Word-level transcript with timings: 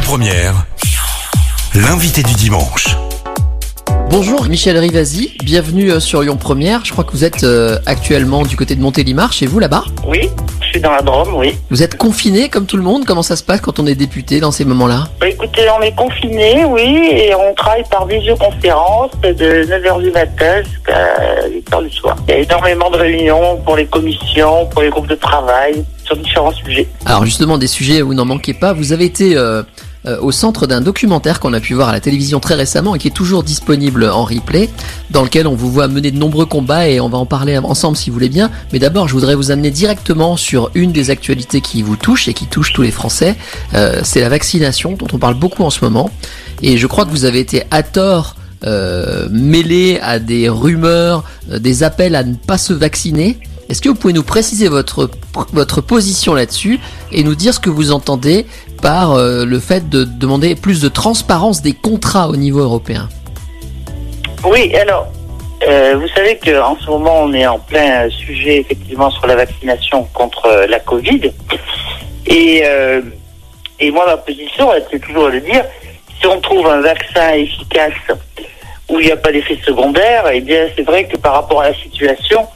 Lyon 0.00 0.16
Première, 0.16 0.66
l'invité 1.74 2.22
du 2.22 2.32
dimanche. 2.34 2.96
Bonjour 4.08 4.44
Michel 4.46 4.78
Rivasi, 4.78 5.36
bienvenue 5.44 5.92
euh, 5.92 6.00
sur 6.00 6.22
Lyon 6.22 6.36
Première. 6.36 6.84
Je 6.84 6.92
crois 6.92 7.04
que 7.04 7.12
vous 7.12 7.24
êtes 7.24 7.44
euh, 7.44 7.78
actuellement 7.86 8.42
du 8.42 8.56
côté 8.56 8.74
de 8.76 8.80
Montélimar, 8.80 9.32
chez 9.32 9.46
vous 9.46 9.58
là-bas. 9.58 9.84
Oui, 10.06 10.30
je 10.60 10.66
suis 10.66 10.80
dans 10.80 10.90
la 10.92 11.02
Drôme, 11.02 11.34
oui. 11.34 11.56
Vous 11.70 11.82
êtes 11.82 11.96
confiné 11.96 12.48
comme 12.48 12.66
tout 12.66 12.76
le 12.76 12.82
monde. 12.82 13.04
Comment 13.04 13.22
ça 13.22 13.36
se 13.36 13.44
passe 13.44 13.60
quand 13.60 13.78
on 13.78 13.86
est 13.86 13.94
député 13.94 14.40
dans 14.40 14.50
ces 14.50 14.64
moments-là? 14.64 15.08
Bah, 15.20 15.28
écoutez, 15.28 15.66
on 15.78 15.82
est 15.82 15.94
confinés, 15.94 16.64
oui, 16.64 17.10
et 17.12 17.34
on 17.34 17.54
travaille 17.54 17.84
par 17.90 18.06
visioconférence 18.06 19.10
de 19.22 19.64
9h 19.64 20.02
du 20.02 20.10
matin 20.12 20.62
jusqu'à 20.62 21.46
8h 21.48 21.84
du 21.84 21.90
soir. 21.90 22.16
Il 22.28 22.30
y 22.30 22.34
a 22.34 22.40
énormément 22.40 22.90
de 22.90 22.96
réunions 22.96 23.58
pour 23.64 23.76
les 23.76 23.86
commissions, 23.86 24.66
pour 24.66 24.82
les 24.82 24.88
groupes 24.90 25.08
de 25.08 25.14
travail, 25.16 25.84
sur 26.04 26.16
différents 26.16 26.52
sujets. 26.52 26.88
Alors 27.06 27.24
justement, 27.24 27.58
des 27.58 27.66
sujets 27.68 28.02
où 28.02 28.08
vous 28.08 28.14
n'en 28.14 28.24
manquez 28.24 28.54
pas. 28.54 28.72
Vous 28.72 28.92
avez 28.92 29.04
été 29.04 29.36
euh, 29.36 29.62
euh, 30.06 30.18
au 30.20 30.32
centre 30.32 30.66
d'un 30.66 30.80
documentaire 30.80 31.40
qu'on 31.40 31.52
a 31.52 31.60
pu 31.60 31.74
voir 31.74 31.90
à 31.90 31.92
la 31.92 32.00
télévision 32.00 32.40
très 32.40 32.54
récemment 32.54 32.94
et 32.94 32.98
qui 32.98 33.08
est 33.08 33.12
toujours 33.12 33.42
disponible 33.42 34.04
en 34.04 34.24
replay, 34.24 34.70
dans 35.10 35.22
lequel 35.22 35.46
on 35.46 35.54
vous 35.54 35.70
voit 35.70 35.88
mener 35.88 36.10
de 36.10 36.18
nombreux 36.18 36.46
combats 36.46 36.88
et 36.88 37.00
on 37.00 37.08
va 37.08 37.18
en 37.18 37.26
parler 37.26 37.58
ensemble 37.58 37.96
si 37.96 38.10
vous 38.10 38.14
voulez 38.14 38.28
bien. 38.28 38.50
Mais 38.72 38.78
d'abord, 38.78 39.08
je 39.08 39.14
voudrais 39.14 39.34
vous 39.34 39.50
amener 39.50 39.70
directement 39.70 40.36
sur 40.36 40.70
une 40.74 40.92
des 40.92 41.10
actualités 41.10 41.60
qui 41.60 41.82
vous 41.82 41.96
touche 41.96 42.28
et 42.28 42.34
qui 42.34 42.46
touche 42.46 42.72
tous 42.72 42.82
les 42.82 42.90
Français. 42.90 43.36
Euh, 43.74 44.00
c'est 44.04 44.20
la 44.20 44.28
vaccination 44.28 44.92
dont 44.92 45.08
on 45.12 45.18
parle 45.18 45.34
beaucoup 45.34 45.64
en 45.64 45.70
ce 45.70 45.84
moment. 45.84 46.10
Et 46.62 46.78
je 46.78 46.86
crois 46.86 47.04
que 47.04 47.10
vous 47.10 47.24
avez 47.24 47.40
été 47.40 47.64
à 47.70 47.82
tort 47.82 48.36
euh, 48.62 49.26
mêlé 49.30 49.98
à 50.02 50.18
des 50.18 50.50
rumeurs, 50.50 51.24
euh, 51.50 51.58
des 51.58 51.82
appels 51.82 52.14
à 52.14 52.24
ne 52.24 52.34
pas 52.34 52.58
se 52.58 52.74
vacciner. 52.74 53.38
Est-ce 53.70 53.80
que 53.80 53.88
vous 53.88 53.94
pouvez 53.94 54.12
nous 54.12 54.22
préciser 54.22 54.68
votre, 54.68 55.08
votre 55.52 55.80
position 55.80 56.34
là-dessus 56.34 56.78
et 57.12 57.22
nous 57.22 57.34
dire 57.34 57.54
ce 57.54 57.60
que 57.60 57.70
vous 57.70 57.90
entendez 57.92 58.44
par 58.80 59.12
euh, 59.12 59.44
le 59.44 59.60
fait 59.60 59.88
de 59.88 60.04
demander 60.04 60.54
plus 60.54 60.80
de 60.80 60.88
transparence 60.88 61.62
des 61.62 61.72
contrats 61.72 62.28
au 62.28 62.36
niveau 62.36 62.60
européen 62.60 63.08
Oui, 64.44 64.74
alors, 64.74 65.08
euh, 65.68 65.96
vous 66.00 66.08
savez 66.08 66.38
qu'en 66.38 66.76
ce 66.78 66.86
moment, 66.88 67.22
on 67.22 67.32
est 67.32 67.46
en 67.46 67.58
plein 67.58 68.08
sujet, 68.10 68.60
effectivement, 68.60 69.10
sur 69.10 69.26
la 69.26 69.36
vaccination 69.36 70.04
contre 70.14 70.46
euh, 70.46 70.66
la 70.66 70.80
Covid. 70.80 71.32
Et, 72.26 72.62
et 73.80 73.90
moi, 73.90 74.06
ma 74.06 74.16
position, 74.18 74.70
c'est 74.90 75.00
toujours 75.00 75.32
de 75.32 75.40
dire, 75.40 75.64
si 76.20 76.26
on 76.28 76.40
trouve 76.40 76.64
un 76.68 76.80
vaccin 76.80 77.30
efficace 77.30 77.92
où 78.88 79.00
il 79.00 79.06
n'y 79.06 79.12
a 79.12 79.16
pas 79.16 79.32
d'effet 79.32 79.58
secondaire, 79.64 80.24
eh 80.32 80.40
bien, 80.40 80.68
c'est 80.76 80.84
vrai 80.84 81.08
que 81.08 81.16
par 81.16 81.32
rapport 81.32 81.62
à 81.62 81.70
la 81.70 81.74
situation, 81.74 82.46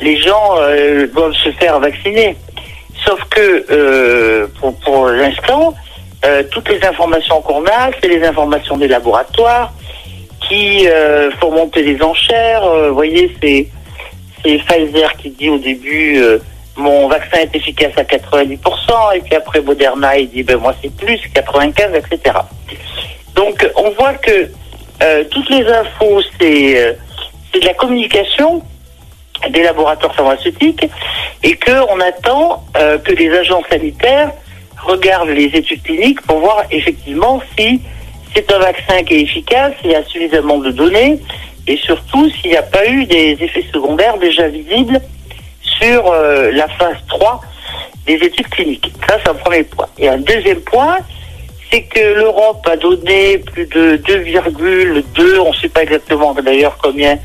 les 0.00 0.16
gens 0.16 0.56
doivent 1.14 1.34
se 1.34 1.52
faire 1.52 1.78
vacciner. 1.78 2.36
Sauf 3.12 3.24
que, 3.28 3.66
euh, 3.70 4.46
pour, 4.82 5.08
l'instant, 5.08 5.74
euh, 6.24 6.42
toutes 6.50 6.70
les 6.70 6.82
informations 6.82 7.42
qu'on 7.42 7.62
a, 7.66 7.90
c'est 8.00 8.08
les 8.08 8.24
informations 8.24 8.78
des 8.78 8.88
laboratoires 8.88 9.70
qui 10.48 10.88
euh, 10.88 11.30
font 11.32 11.50
monter 11.50 11.82
les 11.82 12.02
enchères. 12.02 12.62
Vous 12.88 12.94
voyez, 12.94 13.30
c'est 13.42 13.68
Pfizer 14.42 15.14
qui 15.18 15.28
dit 15.28 15.50
au 15.50 15.58
début 15.58 16.24
mon 16.76 17.06
vaccin 17.06 17.40
est 17.40 17.54
efficace 17.54 17.92
à 17.98 18.02
90%, 18.02 19.16
et 19.16 19.20
puis 19.20 19.34
après 19.34 19.60
Moderna 19.60 20.16
il 20.16 20.30
dit 20.30 20.42
ben 20.42 20.56
moi 20.56 20.74
c'est 20.80 20.96
plus 20.96 21.20
95, 21.34 21.90
etc. 21.94 22.34
Donc 23.34 23.70
on 23.76 23.90
voit 23.90 24.14
que 24.14 24.48
toutes 25.24 25.50
les 25.50 25.66
infos 25.66 26.22
c'est 26.40 26.96
de 27.52 27.66
la 27.66 27.74
communication 27.74 28.62
des 29.50 29.62
laboratoires 29.62 30.14
pharmaceutiques 30.14 30.86
et 31.42 31.56
que 31.56 31.72
on 31.90 32.00
attend 32.00 32.64
euh, 32.76 32.98
que 32.98 33.12
les 33.12 33.30
agents 33.36 33.62
sanitaires 33.70 34.30
regardent 34.82 35.30
les 35.30 35.46
études 35.46 35.82
cliniques 35.82 36.20
pour 36.22 36.38
voir 36.38 36.64
effectivement 36.70 37.40
si 37.58 37.80
c'est 38.34 38.50
un 38.52 38.58
vaccin 38.58 39.02
qui 39.04 39.14
est 39.14 39.20
efficace, 39.20 39.72
s'il 39.80 39.90
y 39.90 39.94
a 39.94 40.04
suffisamment 40.04 40.58
de 40.58 40.70
données 40.70 41.20
et 41.66 41.76
surtout 41.76 42.28
s'il 42.30 42.50
n'y 42.50 42.56
a 42.56 42.62
pas 42.62 42.86
eu 42.86 43.04
des 43.04 43.36
effets 43.40 43.64
secondaires 43.72 44.18
déjà 44.18 44.48
visibles 44.48 45.00
sur 45.60 46.10
euh, 46.10 46.50
la 46.52 46.68
phase 46.68 46.96
3 47.08 47.40
des 48.06 48.14
études 48.14 48.48
cliniques. 48.48 48.92
Ça, 49.08 49.18
c'est 49.22 49.30
un 49.30 49.34
premier 49.34 49.62
point. 49.62 49.86
Et 49.98 50.08
un 50.08 50.18
deuxième 50.18 50.60
point, 50.60 50.98
c'est 51.70 51.82
que 51.82 52.00
l'Europe 52.00 52.66
a 52.70 52.76
donné 52.76 53.38
plus 53.38 53.66
de 53.66 53.96
2,2, 53.96 55.38
on 55.38 55.50
ne 55.50 55.54
sait 55.54 55.68
pas 55.68 55.82
exactement 55.82 56.34
d'ailleurs 56.34 56.76
combien 56.82 57.18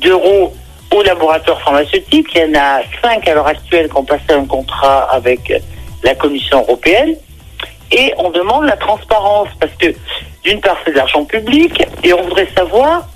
d'euros 0.00 0.54
aux 0.94 1.02
laboratoires 1.02 1.60
pharmaceutiques. 1.62 2.28
Il 2.34 2.40
y 2.40 2.56
en 2.56 2.60
a 2.60 2.80
cinq 3.02 3.26
à 3.28 3.34
l'heure 3.34 3.46
actuelle 3.46 3.88
qui 3.88 3.96
ont 3.96 4.04
passé 4.04 4.30
un 4.30 4.44
contrat 4.44 5.08
avec 5.10 5.52
la 6.02 6.14
Commission 6.14 6.60
européenne. 6.60 7.16
Et 7.92 8.12
on 8.18 8.30
demande 8.30 8.66
la 8.66 8.76
transparence 8.76 9.48
parce 9.58 9.72
que 9.74 9.94
d'une 10.44 10.60
part 10.60 10.76
c'est 10.84 10.92
de 10.92 10.96
l'argent 10.96 11.24
public 11.24 11.82
et 12.04 12.12
on 12.12 12.22
voudrait 12.22 12.48
savoir 12.56 13.08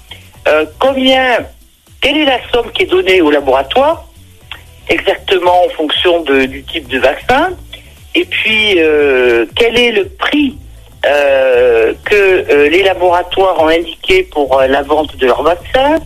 euh, 0.48 0.66
combien, 0.78 1.38
quelle 2.00 2.18
est 2.18 2.24
la 2.24 2.38
somme 2.52 2.70
qui 2.72 2.82
est 2.82 2.86
donnée 2.86 3.20
au 3.20 3.30
laboratoire 3.30 4.04
exactement 4.88 5.64
en 5.64 5.68
fonction 5.70 6.20
du 6.22 6.62
type 6.64 6.88
de 6.88 6.98
vaccin 6.98 7.50
et 8.14 8.24
puis 8.24 8.74
euh, 8.78 9.46
quel 9.56 9.78
est 9.78 9.92
le 9.92 10.08
prix 10.08 10.56
euh, 11.06 11.92
que 12.04 12.14
euh, 12.14 12.68
les 12.68 12.82
laboratoires 12.82 13.60
ont 13.60 13.68
indiqué 13.68 14.22
pour 14.24 14.60
la 14.60 14.82
vente 14.82 15.16
de 15.16 15.26
leur 15.26 15.42
vaccin 15.42 15.96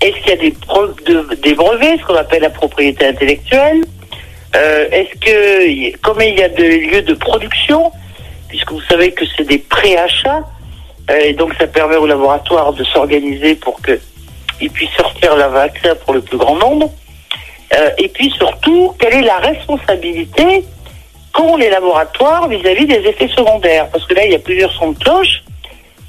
Est-ce 0.00 0.16
qu'il 0.20 0.28
y 0.28 0.32
a 0.32 0.36
des, 0.36 0.54
de- 1.06 1.34
des 1.36 1.54
brevets, 1.54 1.98
ce 2.00 2.04
qu'on 2.06 2.14
appelle 2.16 2.42
la 2.42 2.50
propriété 2.50 3.06
intellectuelle 3.06 3.82
Euh, 4.54 4.86
Est-ce 4.90 5.18
que 5.18 5.98
combien 6.02 6.28
il 6.28 6.38
y 6.38 6.42
a 6.42 6.48
de 6.48 6.62
lieux 6.62 7.02
de 7.02 7.14
production 7.14 7.90
Puisque 8.48 8.70
vous 8.72 8.80
savez 8.82 9.12
que 9.12 9.24
c'est 9.36 9.44
des 9.46 9.58
préachats 9.58 10.42
euh, 11.10 11.18
et 11.24 11.32
donc 11.34 11.52
ça 11.58 11.66
permet 11.66 11.96
aux 11.96 12.06
laboratoires 12.06 12.72
de 12.72 12.84
s'organiser 12.84 13.54
pour 13.56 13.80
que 13.82 13.98
ils 14.60 14.70
puissent 14.70 14.96
sortir 14.96 15.36
leur 15.36 15.50
vaccin 15.50 15.94
pour 16.04 16.14
le 16.14 16.20
plus 16.22 16.38
grand 16.38 16.56
nombre. 16.56 16.90
Euh, 17.74 17.90
et 17.98 18.08
puis 18.08 18.30
surtout, 18.30 18.94
quelle 18.98 19.14
est 19.14 19.22
la 19.22 19.38
responsabilité 19.38 20.64
qu'ont 21.34 21.56
les 21.56 21.68
laboratoires 21.68 22.48
vis-à-vis 22.48 22.86
des 22.86 23.02
effets 23.10 23.28
secondaires? 23.28 23.88
Parce 23.90 24.06
que 24.06 24.14
là, 24.14 24.24
il 24.24 24.32
y 24.32 24.34
a 24.34 24.38
plusieurs 24.38 24.72
sons 24.72 24.92
de 24.92 24.98
cloche. 24.98 25.42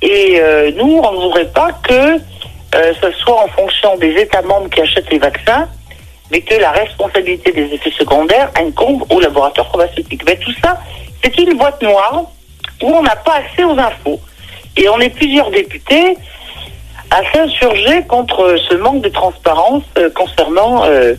Et 0.01 0.37
euh, 0.39 0.71
nous, 0.77 1.01
on 1.03 1.11
ne 1.11 1.17
voudrait 1.17 1.51
pas 1.51 1.71
que 1.83 2.17
euh, 2.75 2.93
ce 3.01 3.11
soit 3.19 3.43
en 3.43 3.47
fonction 3.49 3.97
des 3.97 4.11
États 4.15 4.41
membres 4.41 4.69
qui 4.69 4.81
achètent 4.81 5.09
les 5.11 5.19
vaccins, 5.19 5.67
mais 6.31 6.41
que 6.41 6.55
la 6.55 6.71
responsabilité 6.71 7.51
des 7.51 7.73
effets 7.73 7.91
secondaires 7.97 8.51
incombe 8.59 9.03
aux 9.09 9.19
laboratoires 9.19 9.67
pharmaceutiques. 9.71 10.23
Mais 10.25 10.37
tout 10.37 10.51
ça, 10.63 10.79
c'est 11.23 11.37
une 11.37 11.57
boîte 11.57 11.81
noire 11.81 12.23
où 12.83 12.87
on 12.87 13.01
n'a 13.03 13.15
pas 13.15 13.35
accès 13.35 13.63
aux 13.63 13.77
infos. 13.79 14.19
Et 14.75 14.87
on 14.89 14.99
est 14.99 15.09
plusieurs 15.09 15.49
députés 15.49 16.17
à 17.09 17.21
s'insurger 17.33 18.03
contre 18.07 18.57
ce 18.69 18.75
manque 18.75 19.01
de 19.01 19.09
transparence 19.09 19.83
euh, 19.97 20.09
concernant, 20.09 20.83
euh, 20.85 21.13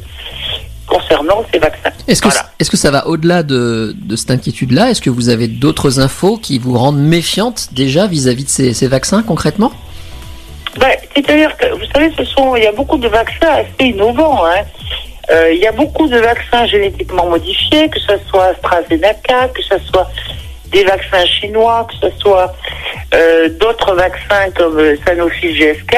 concernant 0.87 1.43
ces 1.53 1.59
vaccins. 1.59 1.91
Est-ce 2.07 2.21
que, 2.21 2.29
Voilà. 2.29 2.51
est-ce 2.61 2.71
que 2.71 2.77
ça 2.77 2.91
va 2.91 3.07
au-delà 3.07 3.43
de, 3.43 3.95
de 3.97 4.15
cette 4.17 4.31
inquiétude-là? 4.31 4.91
Est-ce 4.91 5.01
que 5.01 5.11
vous 5.11 5.31
avez 5.31 5.49
d'autres 5.49 5.99
infos 6.01 6.37
qui 6.37 6.59
vous 6.59 6.77
rendent 6.77 7.01
méfiante 7.01 7.69
déjà 7.73 8.07
vis-à-vis 8.07 8.45
de 8.45 8.51
ces, 8.51 8.75
ces 8.75 8.87
vaccins 8.87 9.23
concrètement? 9.23 9.73
Ben, 10.79 10.97
C'est-à-dire 11.15 11.57
que, 11.57 11.67
vous 11.75 11.85
savez, 11.93 12.13
ce 12.17 12.25
sont, 12.25 12.57
il 12.57 12.63
y 12.63 12.67
a 12.67 12.73
beaucoup 12.73 12.99
de 12.99 13.09
vaccins 13.09 13.51
assez 13.51 13.91
innovants. 13.91 14.45
Hein. 14.47 14.63
Euh, 15.31 15.53
il 15.53 15.59
y 15.59 15.67
a 15.67 15.73
beaucoup 15.73 16.09
de 16.09 16.19
vaccins 16.19 16.67
génétiquement 16.67 17.27
modifiés, 17.27 17.89
que 17.91 18.01
ce 18.01 18.15
soit 18.29 18.47
AstraZeneca, 18.47 19.49
que 19.49 19.63
ce 19.63 19.79
soit 19.91 20.09
des 20.71 20.85
vaccins 20.85 21.25
chinois, 21.27 21.87
que 21.89 22.09
ce 22.09 22.19
soit 22.19 22.55
euh, 23.15 23.49
d'autres 23.61 23.95
vaccins 23.95 24.51
comme 24.57 24.79
euh, 24.79 24.97
Sanofi 25.07 25.55
GSK. 25.55 25.97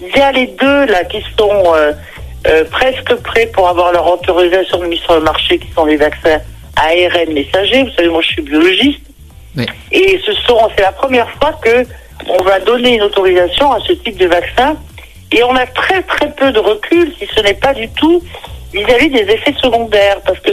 Il 0.00 0.16
y 0.16 0.20
a 0.20 0.32
les 0.32 0.46
deux 0.46 0.86
là 0.86 1.04
qui 1.04 1.22
sont 1.38 1.74
euh, 2.46 2.64
presque 2.70 3.14
prêts 3.16 3.46
pour 3.46 3.68
avoir 3.68 3.92
leur 3.92 4.06
autorisation 4.10 4.78
de 4.78 4.86
mise 4.86 5.00
sur 5.00 5.14
le 5.14 5.22
marché, 5.22 5.58
qui 5.58 5.70
sont 5.72 5.84
les 5.84 5.96
vaccins 5.96 6.40
ARN 6.76 7.32
messagers. 7.32 7.84
Vous 7.84 7.90
savez, 7.90 8.08
moi 8.08 8.22
je 8.22 8.28
suis 8.28 8.42
biologiste. 8.42 9.00
Oui. 9.56 9.66
Et 9.92 10.20
ce 10.24 10.32
sont, 10.32 10.58
c'est 10.76 10.82
la 10.82 10.92
première 10.92 11.28
fois 11.32 11.52
que 11.62 11.84
on 12.28 12.42
va 12.42 12.60
donner 12.60 12.96
une 12.96 13.02
autorisation 13.02 13.72
à 13.72 13.80
ce 13.80 13.92
type 13.92 14.16
de 14.16 14.26
vaccin. 14.26 14.76
Et 15.32 15.42
on 15.44 15.54
a 15.54 15.66
très 15.66 16.02
très 16.02 16.30
peu 16.32 16.50
de 16.50 16.58
recul, 16.58 17.12
si 17.18 17.26
ce 17.34 17.40
n'est 17.40 17.54
pas 17.54 17.72
du 17.72 17.88
tout 17.90 18.22
vis-à-vis 18.72 19.10
des 19.10 19.22
effets 19.22 19.54
secondaires, 19.60 20.20
parce 20.24 20.40
que 20.40 20.50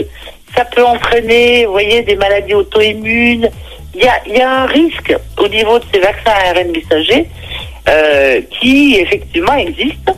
ça 0.56 0.64
peut 0.64 0.84
entraîner, 0.84 1.66
vous 1.66 1.72
voyez, 1.72 2.02
des 2.02 2.16
maladies 2.16 2.54
auto-immunes. 2.54 3.50
Il 3.94 4.04
y 4.04 4.08
a, 4.08 4.20
il 4.26 4.36
y 4.36 4.40
a 4.40 4.62
un 4.62 4.66
risque 4.66 5.14
au 5.36 5.48
niveau 5.48 5.78
de 5.78 5.84
ces 5.92 6.00
vaccins 6.00 6.30
ARN 6.30 6.70
messagers 6.70 7.28
euh, 7.88 8.40
qui 8.60 8.96
effectivement 8.96 9.54
existe. 9.54 10.10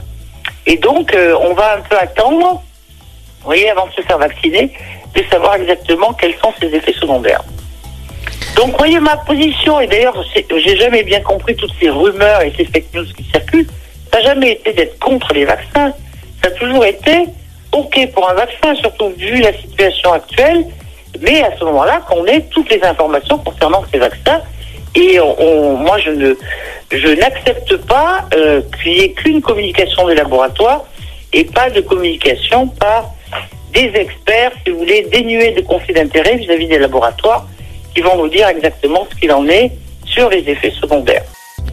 Et 0.66 0.76
donc, 0.76 1.14
euh, 1.14 1.36
on 1.40 1.54
va 1.54 1.78
un 1.78 1.80
peu 1.80 1.96
attendre, 1.96 2.62
vous 3.40 3.46
voyez, 3.46 3.70
avant 3.70 3.86
de 3.86 3.92
se 3.92 4.02
faire 4.02 4.18
vacciner, 4.18 4.72
de 5.14 5.22
savoir 5.30 5.54
exactement 5.54 6.12
quels 6.12 6.34
sont 6.34 6.52
ces 6.60 6.74
effets 6.74 6.92
secondaires. 6.92 7.42
Donc, 8.56 8.76
voyez 8.76 9.00
ma 9.00 9.16
position, 9.16 9.80
et 9.80 9.86
d'ailleurs, 9.86 10.22
j'ai 10.34 10.76
jamais 10.76 11.02
bien 11.02 11.20
compris 11.20 11.56
toutes 11.56 11.72
ces 11.80 11.88
rumeurs 11.88 12.42
et 12.42 12.52
ces 12.56 12.64
fake 12.64 12.92
news 12.94 13.06
qui 13.16 13.24
circulent. 13.24 13.66
Ça 14.12 14.18
n'a 14.18 14.28
jamais 14.28 14.52
été 14.52 14.72
d'être 14.72 14.98
contre 14.98 15.32
les 15.32 15.44
vaccins. 15.44 15.92
Ça 16.42 16.48
a 16.48 16.50
toujours 16.50 16.84
été 16.84 17.26
OK 17.72 18.08
pour 18.12 18.28
un 18.28 18.34
vaccin, 18.34 18.74
surtout 18.74 19.10
vu 19.16 19.40
la 19.40 19.52
situation 19.52 20.12
actuelle, 20.12 20.64
mais 21.20 21.42
à 21.42 21.56
ce 21.58 21.64
moment-là 21.64 22.02
qu'on 22.08 22.26
ait 22.26 22.42
toutes 22.50 22.70
les 22.70 22.82
informations 22.82 23.38
concernant 23.38 23.84
ces 23.92 23.98
vaccins. 23.98 24.40
Et 24.94 25.20
on, 25.20 25.76
moi, 25.76 25.98
je 25.98 26.10
ne, 26.10 26.34
je 26.90 27.08
n'accepte 27.08 27.76
pas 27.86 28.26
euh, 28.34 28.60
qu'il 28.82 28.92
n'y 28.92 29.00
ait 29.00 29.12
qu'une 29.12 29.40
communication 29.40 30.08
des 30.08 30.16
laboratoires 30.16 30.84
et 31.32 31.44
pas 31.44 31.70
de 31.70 31.80
communication 31.80 32.66
par 32.66 33.10
des 33.72 33.92
experts, 33.94 34.50
si 34.64 34.72
vous 34.72 34.78
voulez, 34.78 35.06
dénués 35.12 35.52
de 35.52 35.60
conflits 35.60 35.94
d'intérêt 35.94 36.36
vis-à-vis 36.36 36.66
des 36.66 36.78
laboratoires, 36.78 37.46
qui 37.94 38.00
vont 38.00 38.16
nous 38.16 38.28
dire 38.28 38.48
exactement 38.48 39.06
ce 39.10 39.16
qu'il 39.18 39.32
en 39.32 39.46
est 39.46 39.72
sur 40.04 40.28
les 40.28 40.40
effets 40.48 40.72
secondaires. 40.80 41.24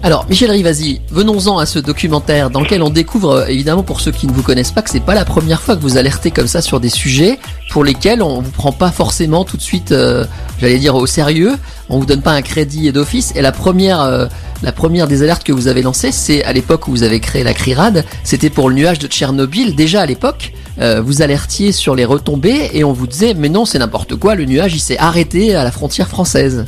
Alors, 0.04 0.28
Michel 0.30 0.52
Rivasi, 0.52 1.02
venons-en 1.10 1.58
à 1.58 1.66
ce 1.66 1.80
documentaire 1.80 2.52
dans 2.52 2.62
lequel 2.62 2.84
on 2.84 2.90
découvre, 2.90 3.32
euh, 3.32 3.46
évidemment, 3.48 3.82
pour 3.82 4.00
ceux 4.00 4.12
qui 4.12 4.28
ne 4.28 4.32
vous 4.32 4.44
connaissent 4.44 4.72
pas, 4.72 4.84
que 4.84 4.92
c'est 4.92 5.04
pas 5.04 5.16
la 5.16 5.26
première 5.26 5.60
fois 5.60 5.76
que 5.76 5.82
vous 5.82 5.98
alertez 5.98 6.30
comme 6.30 6.48
ça 6.48 6.62
sur 6.62 6.80
des 6.80 6.90
sujets 6.90 7.40
pour 7.72 7.84
lesquels 7.84 8.22
on 8.22 8.40
vous 8.40 8.52
prend 8.52 8.72
pas 8.72 8.92
forcément 8.92 9.44
tout 9.44 9.58
de 9.58 9.62
suite, 9.62 9.92
euh, 9.92 10.26
j'allais 10.60 10.78
dire, 10.78 10.96
au 10.96 11.08
sérieux. 11.08 11.54
On 11.90 11.98
vous 11.98 12.06
donne 12.06 12.22
pas 12.22 12.32
un 12.32 12.44
crédit 12.44 12.92
d'office. 12.92 13.34
Et 13.36 13.42
la 13.42 13.52
première, 13.52 14.02
euh, 14.02 14.28
la 14.62 14.72
première 14.72 15.08
des 15.08 15.24
alertes 15.24 15.44
que 15.44 15.52
vous 15.52 15.68
avez 15.68 15.82
lancées, 15.82 16.12
c'est 16.12 16.44
à 16.44 16.54
l'époque 16.54 16.88
où 16.88 16.92
vous 16.92 17.04
avez 17.04 17.20
créé 17.20 17.44
la 17.44 17.56
CRIRAD. 17.56 18.06
C'était 18.24 18.52
pour 18.52 18.70
le 18.70 18.76
nuage 18.76 19.00
de 19.00 19.08
Tchernobyl. 19.08 19.76
Déjà 19.76 20.02
à 20.02 20.06
l'époque, 20.06 20.54
vous 20.78 21.22
alertiez 21.22 21.72
sur 21.72 21.96
les 21.96 22.06
retombées 22.06 22.70
et 22.74 22.84
on 22.84 22.94
vous 22.94 23.08
disait, 23.08 23.34
mais 23.34 23.50
non, 23.50 23.66
c'est 23.66 23.80
n'importe 23.80 24.16
quoi. 24.16 24.36
Le 24.36 24.46
nuage, 24.46 24.76
il 24.76 24.80
s'est 24.80 24.98
arrêté 24.98 25.56
à 25.56 25.64
la 25.64 25.72
frontière 25.72 26.08
française. 26.08 26.66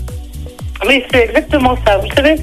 Oui, 0.88 1.03
c'est 1.11 1.25
exactement 1.25 1.75
ça. 1.85 1.97
Vous 1.97 2.07
savez, 2.15 2.35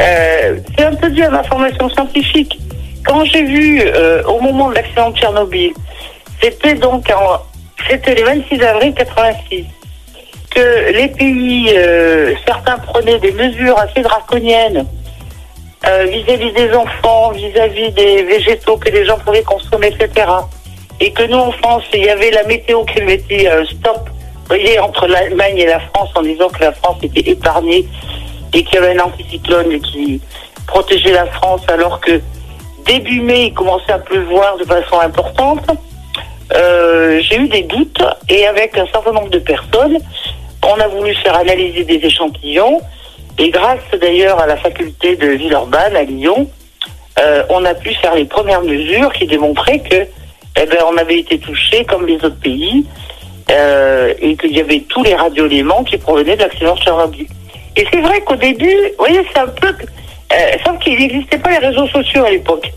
euh, 0.00 0.58
c'est 0.76 0.84
un 0.84 0.94
peu 0.94 1.10
dû 1.10 1.22
à 1.22 1.30
ma 1.30 1.42
formation 1.42 1.88
scientifique. 1.90 2.58
Quand 3.04 3.24
j'ai 3.24 3.42
vu, 3.42 3.82
euh, 3.84 4.22
au 4.24 4.40
moment 4.40 4.70
de 4.70 4.76
l'accident 4.76 5.10
de 5.10 5.16
Tchernobyl, 5.16 5.72
c'était 6.40 6.74
donc 6.74 7.10
en, 7.10 7.40
c'était 7.88 8.14
le 8.14 8.24
26 8.24 8.62
avril 8.62 8.94
86, 8.94 9.64
que 10.50 10.92
les 10.92 11.08
pays, 11.08 11.70
euh, 11.74 12.34
certains 12.46 12.78
prenaient 12.78 13.18
des 13.18 13.32
mesures 13.32 13.78
assez 13.78 14.02
draconiennes 14.02 14.86
vis-à-vis 16.08 16.52
des 16.52 16.72
enfants, 16.74 17.32
vis-à-vis 17.32 17.90
des 17.90 18.22
végétaux 18.22 18.76
que 18.76 18.88
les 18.88 19.04
gens 19.04 19.18
pouvaient 19.18 19.42
consommer, 19.42 19.88
etc. 19.88 20.28
Et 21.02 21.10
que 21.10 21.24
nous, 21.24 21.36
en 21.36 21.52
France, 21.52 21.82
il 21.92 22.04
y 22.04 22.08
avait 22.08 22.30
la 22.30 22.44
météo 22.44 22.84
qui 22.84 23.02
mettait 23.02 23.50
stop 23.68 24.08
vous 24.52 24.58
voyez, 24.58 24.78
entre 24.80 25.06
l'Allemagne 25.06 25.58
et 25.58 25.66
la 25.66 25.80
France, 25.80 26.10
en 26.14 26.22
disant 26.22 26.48
que 26.48 26.60
la 26.60 26.72
France 26.72 26.98
était 27.02 27.30
épargnée 27.30 27.86
et 28.52 28.64
qu'il 28.64 28.74
y 28.74 28.78
avait 28.78 28.98
un 28.98 29.04
anticyclone 29.04 29.80
qui 29.80 30.20
protégeait 30.66 31.12
la 31.12 31.26
France, 31.26 31.62
alors 31.68 32.00
que 32.00 32.20
début 32.84 33.20
mai, 33.20 33.46
il 33.46 33.54
commençait 33.54 33.92
à 33.92 33.98
pleuvoir 33.98 34.58
de 34.58 34.64
façon 34.64 35.00
importante. 35.00 35.64
Euh, 36.54 37.20
j'ai 37.22 37.36
eu 37.36 37.48
des 37.48 37.62
doutes 37.62 38.02
et 38.28 38.46
avec 38.46 38.76
un 38.76 38.86
certain 38.86 39.12
nombre 39.12 39.30
de 39.30 39.38
personnes, 39.38 39.98
on 40.62 40.80
a 40.80 40.88
voulu 40.88 41.14
faire 41.14 41.36
analyser 41.36 41.84
des 41.84 42.04
échantillons 42.04 42.80
et 43.38 43.48
grâce 43.48 43.80
d'ailleurs 43.98 44.38
à 44.38 44.46
la 44.46 44.56
faculté 44.56 45.16
de 45.16 45.28
Villeurbanne 45.28 45.96
à 45.96 46.02
Lyon, 46.02 46.50
euh, 47.20 47.42
on 47.48 47.64
a 47.64 47.74
pu 47.74 47.94
faire 47.94 48.14
les 48.14 48.26
premières 48.26 48.62
mesures 48.62 49.12
qui 49.14 49.26
démontraient 49.26 49.78
que 49.78 50.06
eh 50.56 50.66
ben, 50.66 50.78
on 50.86 50.96
avait 50.96 51.20
été 51.20 51.38
touché 51.38 51.84
comme 51.84 52.06
les 52.06 52.16
autres 52.16 52.40
pays 52.40 52.84
euh, 53.50 54.14
et 54.20 54.36
qu'il 54.36 54.52
y 54.56 54.60
avait 54.60 54.80
tous 54.80 55.02
les 55.02 55.14
radioéléments 55.14 55.84
qui 55.84 55.96
provenaient 55.96 56.36
de 56.36 56.42
l'accident 56.42 56.74
de 56.74 56.80
Tchernobyl. 56.80 57.26
Et 57.76 57.86
c'est 57.90 58.00
vrai 58.00 58.20
qu'au 58.20 58.36
début, 58.36 58.76
vous 58.98 59.04
voyez, 59.04 59.20
c'est 59.32 59.40
un 59.40 59.48
peu... 59.48 59.68
Euh, 59.68 60.52
sauf 60.64 60.78
qu'il 60.78 60.98
n'existait 60.98 61.38
pas 61.38 61.50
les 61.50 61.66
réseaux 61.66 61.88
sociaux 61.88 62.24
à 62.24 62.30
l'époque. 62.30 62.70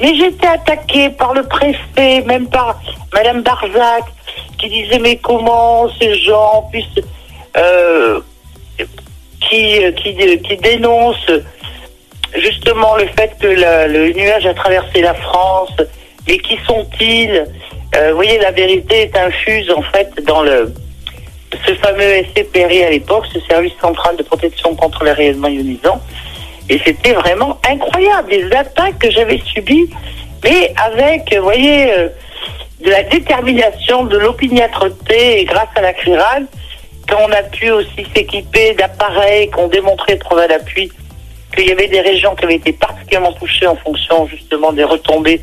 Mais 0.00 0.14
j'étais 0.14 0.46
attaquée 0.46 1.10
par 1.10 1.34
le 1.34 1.42
préfet, 1.42 2.22
même 2.26 2.48
par 2.48 2.80
Madame 3.12 3.42
Barzac, 3.42 4.04
qui 4.58 4.68
disait 4.68 4.98
mais 4.98 5.16
comment 5.16 5.88
ces 6.00 6.14
gens 6.18 6.68
puissent... 6.70 7.04
Euh, 7.56 8.20
qui, 9.48 9.80
qui, 9.96 10.14
qui 10.42 10.56
dénoncent 10.58 11.32
justement 12.36 12.94
le 12.96 13.06
fait 13.06 13.36
que 13.40 13.46
le 13.46 14.12
nuage 14.12 14.46
a 14.46 14.54
traversé 14.54 15.00
la 15.00 15.14
France, 15.14 15.72
et 16.30 16.38
qui 16.38 16.56
sont-ils 16.66 17.44
euh, 17.96 18.10
vous 18.10 18.16
voyez, 18.16 18.38
la 18.38 18.52
vérité 18.52 19.02
est 19.02 19.16
infuse 19.16 19.68
en 19.70 19.82
fait 19.82 20.08
dans 20.24 20.42
le 20.42 20.72
ce 21.66 21.74
fameux 21.74 22.22
SCPRI 22.24 22.84
à 22.84 22.90
l'époque, 22.90 23.24
ce 23.32 23.40
service 23.40 23.72
central 23.80 24.16
de 24.16 24.22
protection 24.22 24.76
contre 24.76 25.02
les 25.02 25.10
rayonnements 25.10 25.48
ionisants. 25.48 26.00
Et 26.68 26.80
c'était 26.84 27.12
vraiment 27.12 27.58
incroyable, 27.68 28.30
les 28.30 28.52
attaques 28.52 29.00
que 29.00 29.10
j'avais 29.10 29.38
subies, 29.38 29.90
mais 30.44 30.72
avec, 30.76 31.34
vous 31.34 31.42
voyez, 31.42 31.92
euh, 31.92 32.08
de 32.84 32.90
la 32.90 33.02
détermination, 33.02 34.04
de 34.04 34.16
l'opiniâtreté, 34.16 35.40
et 35.40 35.44
grâce 35.44 35.68
à 35.74 35.80
la 35.80 35.92
CRIRAL, 35.92 36.46
quand 37.08 37.18
on 37.28 37.32
a 37.32 37.42
pu 37.42 37.72
aussi 37.72 38.06
s'équiper 38.14 38.74
d'appareils 38.74 39.50
qui 39.50 39.58
ont 39.58 39.66
démontré, 39.66 40.14
preuve 40.16 40.38
à 40.38 40.46
l'appui, 40.46 40.92
qu'il 41.52 41.66
y 41.66 41.72
avait 41.72 41.88
des 41.88 42.00
régions 42.00 42.36
qui 42.36 42.44
avaient 42.44 42.54
été 42.54 42.72
particulièrement 42.72 43.32
touchées 43.32 43.66
en 43.66 43.74
fonction 43.74 44.28
justement 44.28 44.72
des 44.72 44.84
retombées 44.84 45.40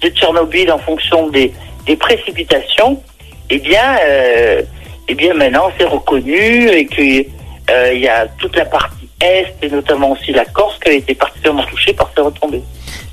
de 0.00 0.08
Tchernobyl, 0.08 0.70
en 0.70 0.78
fonction 0.78 1.28
des, 1.28 1.52
des 1.86 1.96
précipitations, 1.96 3.02
eh 3.50 3.58
bien, 3.58 3.96
euh, 4.06 4.62
eh 5.08 5.14
bien 5.14 5.34
maintenant 5.34 5.70
c'est 5.78 5.86
reconnu 5.86 6.68
et 6.68 6.86
qu'il 6.86 7.26
euh, 7.70 7.94
y 7.94 8.08
a 8.08 8.26
toute 8.38 8.56
la 8.56 8.66
partie 8.66 9.08
est 9.20 9.54
et 9.62 9.68
notamment 9.68 10.12
aussi 10.12 10.32
la 10.32 10.44
Corse 10.44 10.78
qui 10.78 10.90
a 10.90 10.92
été 10.92 11.14
particulièrement 11.14 11.64
touchée 11.64 11.92
par 11.92 12.10
ces 12.14 12.22
retombées. 12.22 12.62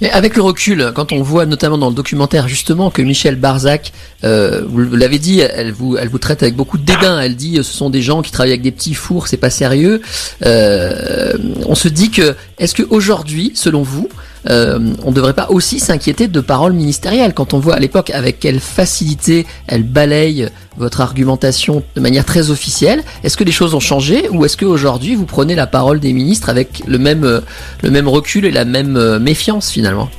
Et 0.01 0.11
avec 0.11 0.35
le 0.35 0.41
recul, 0.41 0.91
quand 0.93 1.13
on 1.13 1.23
voit 1.23 1.45
notamment 1.45 1.77
dans 1.77 1.89
le 1.89 1.95
documentaire 1.95 2.47
justement 2.47 2.91
que 2.91 3.01
Michel 3.01 3.37
Barzac, 3.37 3.91
euh, 4.23 4.61
vous 4.67 4.81
l'avez 4.81 5.19
dit, 5.19 5.39
elle 5.39 5.71
vous, 5.71 5.97
elle 5.97 6.09
vous 6.09 6.19
traite 6.19 6.43
avec 6.43 6.55
beaucoup 6.55 6.77
de 6.77 6.83
dédain. 6.83 7.19
Elle 7.19 7.35
dit, 7.35 7.55
ce 7.55 7.63
sont 7.63 7.89
des 7.89 8.01
gens 8.01 8.21
qui 8.21 8.31
travaillent 8.31 8.51
avec 8.51 8.61
des 8.61 8.73
petits 8.73 8.93
fours, 8.93 9.27
c'est 9.27 9.37
pas 9.37 9.49
sérieux. 9.49 10.01
On 10.43 11.75
se 11.75 11.87
dit 11.87 12.11
que, 12.11 12.35
est-ce 12.59 12.75
que 12.75 12.83
aujourd'hui, 12.89 13.53
selon 13.55 13.83
vous, 13.83 14.09
euh, 14.50 14.80
on 15.03 15.09
ne 15.09 15.15
devrait 15.15 15.33
pas 15.33 15.47
aussi 15.50 15.80
s'inquiéter 15.80 16.27
de 16.27 16.39
paroles 16.39 16.74
ministérielles 16.74 17.33
quand 17.33 17.53
on 17.53 17.59
voit 17.59 17.75
à 17.75 17.80
l'époque 17.80 18.12
avec 18.12 18.39
quelle 18.39 18.59
facilité 18.59 19.45
elle 19.68 19.83
balaye 19.83 20.50
votre 20.77 21.01
argumentation 21.01 21.83
de 21.95 22.01
manière 22.01 22.25
très 22.25 22.51
officielle. 22.51 23.03
Est-ce 23.24 23.38
que 23.38 23.44
les 23.44 23.51
choses 23.51 23.74
ont 23.74 23.80
changé 23.80 24.30
ou 24.30 24.45
est-ce 24.45 24.57
qu'aujourd'hui 24.57 25.15
vous 25.15 25.25
prenez 25.25 25.56
la 25.56 25.68
parole 25.68 26.00
des 26.00 26.13
ministres 26.13 26.50
avec 26.50 26.83
le 26.86 27.00
même, 27.00 27.24
euh, 27.24 27.42
le 27.81 27.89
même 27.89 28.07
recul 28.07 28.45
et 28.45 28.51
la 28.51 28.65
même 28.65 28.97
euh, 28.97 29.19
méfiance 29.19 29.71
finalement? 29.71 30.09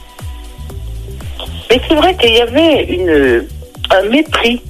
Mais 1.70 1.81
c'est 1.88 1.94
vrai 1.94 2.17
qu'il 2.17 2.34
y 2.34 2.40
avait 2.40 2.84
une, 2.84 3.44
un 3.90 4.08
mépris. 4.08 4.61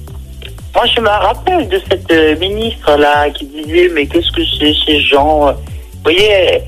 Moi 0.75 0.85
je 0.95 1.01
me 1.01 1.07
rappelle 1.07 1.67
de 1.69 1.81
cette 1.89 2.39
ministre-là 2.39 3.29
qui 3.31 3.45
disait 3.45 3.89
mais 3.93 4.05
qu'est-ce 4.05 4.31
que 4.31 4.41
c'est 4.59 4.73
ces 4.85 5.01
gens? 5.01 5.51
Vous 5.51 6.03
voyez, 6.03 6.61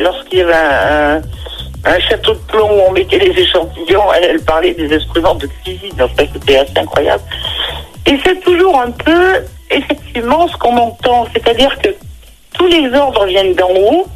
lorsqu'il 0.00 0.40
y 0.40 0.42
avait 0.42 0.54
un 0.54 1.22
château 2.00 2.34
de 2.34 2.38
plomb 2.48 2.70
où 2.70 2.80
on 2.88 2.92
mettait 2.92 3.18
les 3.18 3.40
échantillons. 3.40 4.12
Elle, 4.14 4.40
parlait 4.42 4.74
des 4.74 4.94
instruments 4.94 5.34
de 5.34 5.46
cuisine. 5.46 6.00
En 6.00 6.08
fait, 6.08 6.28
c'était 6.32 6.58
assez 6.58 6.78
incroyable. 6.78 7.22
Et 8.06 8.18
c'est 8.24 8.40
toujours 8.40 8.80
un 8.80 8.90
peu, 8.90 9.44
effectivement, 9.70 10.48
ce 10.48 10.56
qu'on 10.56 10.76
entend. 10.76 11.26
C'est-à-dire 11.32 11.76
que 11.78 11.88
tous 12.54 12.66
les 12.66 12.92
ordres 12.94 13.26
viennent 13.26 13.54
d'en 13.54 13.70
haut. 13.70 14.06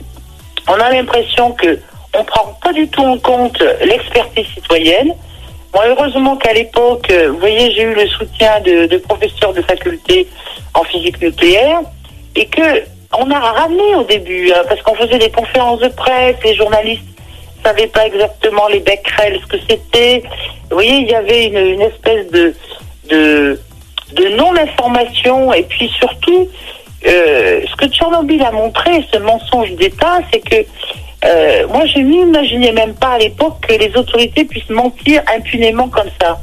On 0.68 0.74
a 0.74 0.90
l'impression 0.90 1.52
que 1.52 1.78
on 2.14 2.24
prend 2.24 2.58
pas 2.62 2.72
du 2.72 2.86
tout 2.88 3.02
en 3.02 3.18
compte 3.18 3.62
l'expertise 3.84 4.46
citoyenne. 4.54 5.12
Bon, 5.72 5.80
heureusement 5.86 6.36
qu'à 6.36 6.52
l'époque, 6.52 7.10
vous 7.10 7.38
voyez, 7.38 7.72
j'ai 7.72 7.82
eu 7.82 7.94
le 7.94 8.06
soutien 8.08 8.60
de, 8.60 8.96
professeurs 8.98 9.54
de 9.54 9.62
faculté 9.62 10.28
en 10.74 10.84
physique 10.84 11.20
nucléaire 11.20 11.80
et 12.36 12.46
que 12.46 12.82
on 13.18 13.30
a 13.30 13.38
ramené 13.38 13.94
au 13.94 14.04
début, 14.04 14.50
hein, 14.52 14.62
parce 14.68 14.80
qu'on 14.82 14.94
faisait 14.94 15.18
des 15.18 15.30
conférences 15.30 15.80
de 15.80 15.88
presse, 15.88 16.36
les 16.44 16.54
journalistes 16.54 17.11
savait 17.64 17.86
pas 17.86 18.06
exactement 18.06 18.68
les 18.68 18.80
becquerels, 18.80 19.40
ce 19.42 19.46
que 19.46 19.62
c'était. 19.68 20.22
Vous 20.70 20.76
voyez, 20.76 20.96
il 20.96 21.08
y 21.08 21.14
avait 21.14 21.46
une, 21.46 21.80
espèce 21.80 22.30
de, 22.30 22.54
de, 23.08 23.58
non-information. 24.36 25.52
Et 25.52 25.62
puis 25.64 25.88
surtout, 25.88 26.48
euh, 27.06 27.60
ce 27.70 27.76
que 27.76 27.86
Tchernobyl 27.86 28.42
a 28.42 28.50
montré, 28.50 29.04
ce 29.12 29.18
mensonge 29.18 29.72
d'État, 29.72 30.20
c'est 30.32 30.40
que 30.40 30.66
euh, 31.24 31.66
moi, 31.68 31.86
je 31.86 31.98
n'imaginais 31.98 32.72
même 32.72 32.94
pas 32.94 33.12
à 33.12 33.18
l'époque 33.18 33.58
que 33.66 33.74
les 33.74 33.96
autorités 33.96 34.44
puissent 34.44 34.70
mentir 34.70 35.22
impunément 35.34 35.88
comme 35.88 36.10
ça. 36.20 36.40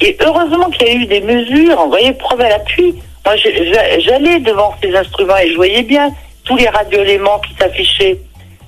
Et 0.00 0.16
heureusement 0.24 0.70
qu'il 0.70 0.86
y 0.86 0.90
a 0.90 0.94
eu 0.94 1.06
des 1.06 1.20
mesures, 1.20 1.82
vous 1.82 1.90
voyez, 1.90 2.12
preuve 2.12 2.40
à 2.40 2.48
l'appui. 2.48 2.94
Moi, 3.24 3.36
j'allais 3.98 4.40
devant 4.40 4.74
ces 4.82 4.94
instruments 4.94 5.36
et 5.38 5.50
je 5.50 5.56
voyais 5.56 5.82
bien 5.82 6.12
tous 6.44 6.56
les 6.56 6.68
radioéléments 6.68 7.40
qui 7.40 7.54
s'affichaient. 7.54 8.18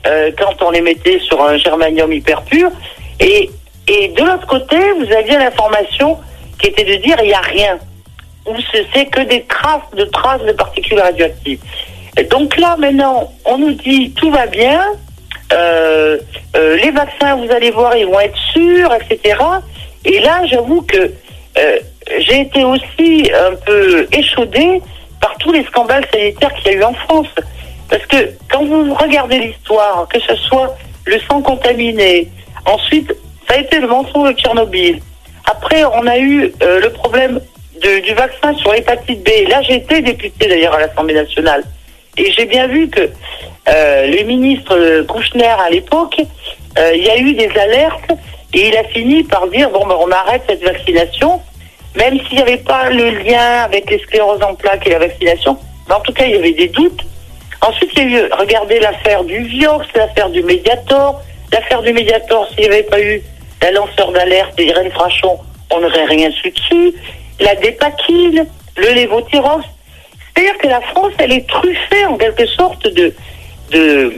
Euh, 0.06 0.30
quand 0.38 0.62
on 0.62 0.70
les 0.70 0.82
mettait 0.82 1.18
sur 1.18 1.42
un 1.42 1.56
germanium 1.56 2.12
hyper 2.12 2.42
pur. 2.42 2.70
Et, 3.18 3.50
et 3.88 4.08
de 4.08 4.22
l'autre 4.22 4.46
côté, 4.46 4.76
vous 4.98 5.12
aviez 5.12 5.36
l'information 5.36 6.18
qui 6.60 6.68
était 6.68 6.84
de 6.84 7.02
dire 7.02 7.16
il 7.22 7.28
n'y 7.28 7.34
a 7.34 7.40
rien. 7.40 7.78
Ou 8.46 8.54
c'est 8.92 9.06
que 9.06 9.22
des 9.22 9.42
traces 9.44 9.90
de 9.96 10.04
traces 10.04 10.42
de 10.42 10.52
particules 10.52 11.00
radioactives. 11.00 11.60
Et 12.16 12.25
donc 12.25 12.56
là, 12.56 12.76
maintenant, 12.78 13.32
on 13.44 13.58
nous 13.58 13.72
dit 13.72 14.12
tout 14.12 14.30
va 14.30 14.46
bien, 14.46 14.80
euh, 15.52 16.18
euh, 16.56 16.76
les 16.76 16.90
vaccins, 16.92 17.34
vous 17.36 17.50
allez 17.50 17.72
voir, 17.72 17.96
ils 17.96 18.06
vont 18.06 18.20
être 18.20 18.38
sûrs, 18.52 18.92
etc. 18.94 19.36
Et 20.04 20.20
là, 20.20 20.46
j'avoue 20.46 20.82
que 20.82 21.12
j'ai 22.18 22.42
été 22.42 22.62
aussi 22.62 23.28
un 23.34 23.56
peu 23.56 24.06
échaudée 24.12 24.80
par 25.20 25.36
tous 25.38 25.50
les 25.50 25.64
scandales 25.64 26.06
sanitaires 26.12 26.52
qu'il 26.54 26.72
y 26.72 26.75
a 26.76 26.78
eu 26.78 26.84
en 26.84 26.94
France. 26.94 27.34
Parce 27.88 28.05
que 28.07 28.31
quand 28.50 28.64
vous 28.64 28.95
regardez 28.95 29.38
l'histoire, 29.38 30.07
que 30.09 30.21
ce 30.21 30.35
soit 30.37 30.76
le 31.05 31.19
sang 31.21 31.40
contaminé, 31.43 32.28
ensuite, 32.64 33.12
ça 33.49 33.55
a 33.55 33.59
été 33.59 33.78
le 33.78 33.87
mensonge 33.87 34.35
de 34.35 34.38
Tchernobyl. 34.38 35.00
Après, 35.49 35.85
on 35.85 36.07
a 36.07 36.19
eu 36.19 36.52
euh, 36.62 36.81
le 36.81 36.90
problème 36.90 37.40
de- 37.83 38.00
du 38.00 38.14
vaccin 38.14 38.55
sur 38.57 38.73
l'hépatite 38.73 39.23
B. 39.23 39.49
Là, 39.49 39.62
j'étais 39.62 40.00
député 40.02 40.49
d'ailleurs 40.49 40.75
à 40.75 40.81
l'Assemblée 40.81 41.14
nationale. 41.14 41.62
Et 42.19 42.31
j'ai 42.33 42.47
bien 42.47 42.66
vu 42.66 42.88
que 42.88 43.02
euh, 43.69 44.07
le 44.07 44.23
ministre 44.25 44.75
euh, 44.76 45.05
Kouchner 45.05 45.45
à 45.47 45.71
l'époque, 45.71 46.21
euh, 46.78 46.93
il 46.95 47.05
y 47.05 47.11
a 47.11 47.19
eu 47.19 47.35
des 47.35 47.50
alertes 47.57 48.11
et 48.55 48.69
il 48.69 48.76
a 48.76 48.85
fini 48.85 49.23
par 49.23 49.47
dire 49.49 49.71
bon, 49.71 49.87
ben, 49.87 49.97
on 50.00 50.11
arrête 50.11 50.43
cette 50.49 50.62
vaccination, 50.64 51.40
même 51.95 52.19
s'il 52.26 52.37
n'y 52.38 52.43
avait 52.43 52.57
pas 52.57 52.90
le 52.90 53.11
lien 53.11 53.62
avec 53.64 53.88
les 53.90 53.99
scléroses 54.00 54.43
en 54.43 54.55
plaques 54.55 54.87
et 54.87 54.90
la 54.90 54.99
vaccination. 54.99 55.57
Mais 55.88 55.95
en 55.95 56.00
tout 56.00 56.12
cas, 56.12 56.25
il 56.25 56.33
y 56.33 56.38
avait 56.38 56.52
des 56.52 56.69
doutes. 56.69 57.02
Ensuite, 57.62 57.92
regardez 58.38 58.78
l'affaire 58.80 59.25
du 59.25 59.38
Vioxx, 59.44 59.86
l'affaire 59.94 60.30
du 60.30 60.42
Mediator. 60.42 61.22
L'affaire 61.52 61.82
du 61.82 61.92
Mediator, 61.92 62.48
s'il 62.48 62.60
n'y 62.60 62.66
avait 62.66 62.82
pas 62.82 63.00
eu 63.00 63.22
la 63.62 63.70
lanceur 63.70 64.12
d'alerte 64.12 64.54
Irène 64.58 64.90
Frachon, 64.90 65.38
on 65.70 65.80
n'aurait 65.80 66.04
rien 66.04 66.30
su 66.30 66.50
dessus. 66.50 66.94
La 67.40 67.54
dépakine, 67.54 68.46
le 68.76 68.88
lévothyrox. 68.94 69.64
C'est-à-dire 70.34 70.58
que 70.58 70.68
la 70.68 70.80
France, 70.82 71.12
elle 71.18 71.32
est 71.32 71.48
truffée 71.48 72.04
en 72.06 72.16
quelque 72.16 72.46
sorte 72.46 72.86
de, 72.88 73.14
de, 73.70 74.12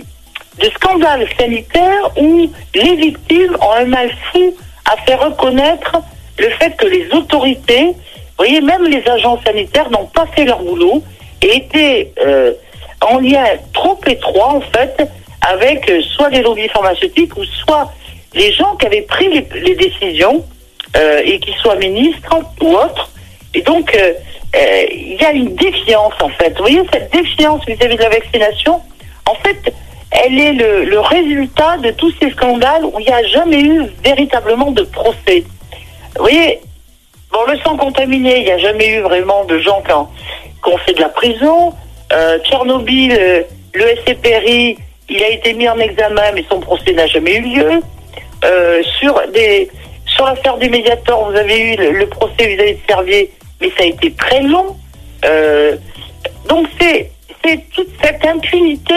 de 0.60 0.70
scandales 0.74 1.26
sanitaires 1.38 2.10
où 2.16 2.50
les 2.74 2.94
victimes 2.96 3.56
ont 3.60 3.72
un 3.72 3.84
mal 3.84 4.10
fou 4.32 4.56
à 4.84 4.96
faire 5.02 5.20
reconnaître 5.20 5.96
le 6.38 6.50
fait 6.50 6.76
que 6.76 6.86
les 6.86 7.08
autorités, 7.12 7.84
vous 7.84 8.44
voyez, 8.44 8.60
même 8.60 8.84
les 8.84 9.06
agents 9.08 9.38
sanitaires 9.44 9.90
n'ont 9.90 10.06
pas 10.06 10.26
fait 10.34 10.44
leur 10.44 10.60
boulot 10.60 11.02
et 11.42 11.56
étaient 11.56 12.12
euh, 12.24 12.52
en 13.00 13.18
lien 13.18 13.44
trop 13.72 13.98
étroit, 14.06 14.54
en 14.54 14.60
fait, 14.60 15.08
avec 15.40 15.90
euh, 15.90 16.02
soit 16.02 16.30
les 16.30 16.42
lobbies 16.42 16.68
pharmaceutiques 16.68 17.36
ou 17.36 17.44
soit 17.44 17.92
les 18.34 18.52
gens 18.52 18.76
qui 18.76 18.86
avaient 18.86 19.02
pris 19.02 19.28
les, 19.28 19.46
les 19.60 19.74
décisions, 19.74 20.44
euh, 20.96 21.20
et 21.24 21.38
qui 21.38 21.52
soient 21.60 21.76
ministres 21.76 22.34
ou 22.62 22.74
autres. 22.74 23.10
Et 23.54 23.62
donc, 23.62 23.94
euh, 23.94 24.12
euh, 24.56 24.84
il 24.90 25.20
y 25.20 25.24
a 25.24 25.32
une 25.32 25.54
défiance, 25.54 26.14
en 26.20 26.30
fait. 26.30 26.50
Vous 26.50 26.62
voyez, 26.62 26.80
cette 26.92 27.12
défiance 27.12 27.64
vis-à-vis 27.66 27.96
de 27.96 28.02
la 28.02 28.08
vaccination, 28.08 28.80
en 29.26 29.34
fait, 29.34 29.72
elle 30.10 30.38
est 30.38 30.52
le, 30.54 30.84
le 30.84 31.00
résultat 31.00 31.76
de 31.78 31.90
tous 31.90 32.12
ces 32.20 32.30
scandales 32.30 32.84
où 32.84 32.98
il 32.98 33.04
n'y 33.06 33.12
a 33.12 33.22
jamais 33.24 33.60
eu 33.60 33.82
véritablement 34.02 34.70
de 34.70 34.82
procès. 34.82 35.44
Vous 36.16 36.22
voyez, 36.22 36.60
bon, 37.30 37.40
le 37.46 37.58
sang 37.58 37.76
contaminé, 37.76 38.38
il 38.38 38.44
n'y 38.44 38.50
a 38.50 38.58
jamais 38.58 38.88
eu 38.88 39.00
vraiment 39.00 39.44
de 39.44 39.58
gens 39.58 39.82
qui 39.82 39.92
ont, 39.92 40.08
qui 40.64 40.72
ont 40.72 40.78
fait 40.78 40.94
de 40.94 41.00
la 41.00 41.10
prison. 41.10 41.74
Euh, 42.12 42.38
Tchernobyl, 42.40 43.12
euh, 43.12 43.42
le 43.74 43.84
SCPRI, 43.96 44.78
il 45.08 45.22
a 45.22 45.28
été 45.28 45.54
mis 45.54 45.68
en 45.68 45.78
examen, 45.78 46.32
mais 46.34 46.44
son 46.48 46.60
procès 46.60 46.92
n'a 46.92 47.06
jamais 47.06 47.36
eu 47.36 47.42
lieu. 47.42 47.80
Euh, 48.44 48.82
sur 49.00 49.20
des 49.32 49.68
sur 50.06 50.24
l'affaire 50.24 50.56
du 50.56 50.70
Mediator, 50.70 51.30
vous 51.30 51.36
avez 51.36 51.72
eu 51.72 51.76
le, 51.76 51.90
le 51.92 52.06
procès 52.06 52.46
vis-à-vis 52.46 52.74
de 52.74 52.78
Servier, 52.88 53.30
mais 53.60 53.68
ça 53.76 53.82
a 53.82 53.86
été 53.86 54.12
très 54.12 54.42
long. 54.42 54.76
Euh, 55.24 55.76
donc 56.48 56.66
c'est 56.80 57.10
c'est 57.44 57.60
toute 57.74 57.90
cette 58.02 58.24
impunité 58.24 58.94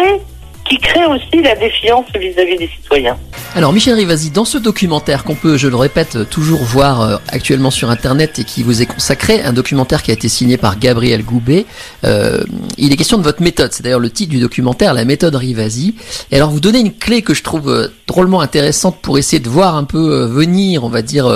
qui 0.72 0.78
crée 0.78 1.06
aussi 1.06 1.44
la 1.44 1.54
défiance 1.58 2.06
vis-à-vis 2.18 2.58
des 2.58 2.70
citoyens. 2.70 3.18
Alors 3.56 3.74
Michel 3.74 3.96
Rivasi, 3.96 4.30
dans 4.32 4.46
ce 4.46 4.58
documentaire 4.58 5.25
qu'on 5.25 5.36
peut, 5.36 5.58
je 5.58 5.68
le 5.68 5.75
répète, 5.75 6.30
toujours 6.30 6.63
voir 6.63 7.01
euh, 7.01 7.18
actuellement 7.28 7.72
sur 7.72 7.90
Internet 7.90 8.40
et 8.40 8.46
qui 8.46 8.63
vous 8.63 8.82
est 8.82 8.86
consacré, 8.86 9.42
un 9.44 9.51
documentaire 9.51 10.01
qui 10.01 10.12
a 10.12 10.13
été 10.13 10.30
signé 10.30 10.56
par 10.56 10.80
Gabriel 10.80 11.24
Goubet, 11.25 11.66
euh, 12.06 12.42
il 12.78 12.94
est 12.94 12.96
question 12.96 13.18
de 13.18 13.24
votre 13.24 13.42
méthode. 13.42 13.74
C'est 13.74 13.84
d'ailleurs 13.84 14.00
le 14.00 14.10
titre 14.10 14.30
du 14.32 14.40
documentaire, 14.40 14.94
la 14.94 15.04
méthode 15.04 15.36
Rivasi. 15.36 15.96
Et 16.32 16.38
alors 16.38 16.51
vous 16.51 16.62
donnez 16.62 16.80
une 16.80 16.94
clé 16.94 17.22
que 17.22 17.34
je 17.34 17.44
trouve 17.44 17.70
euh, 17.70 17.88
drôlement 18.08 18.40
intéressante 18.40 18.96
pour 19.01 19.18
essayer 19.18 19.42
de 19.42 19.50
voir 19.50 19.75
un 19.75 19.84
peu 19.84 20.24
venir, 20.25 20.86
on 20.86 20.90
va 20.90 21.01
dire, 21.01 21.30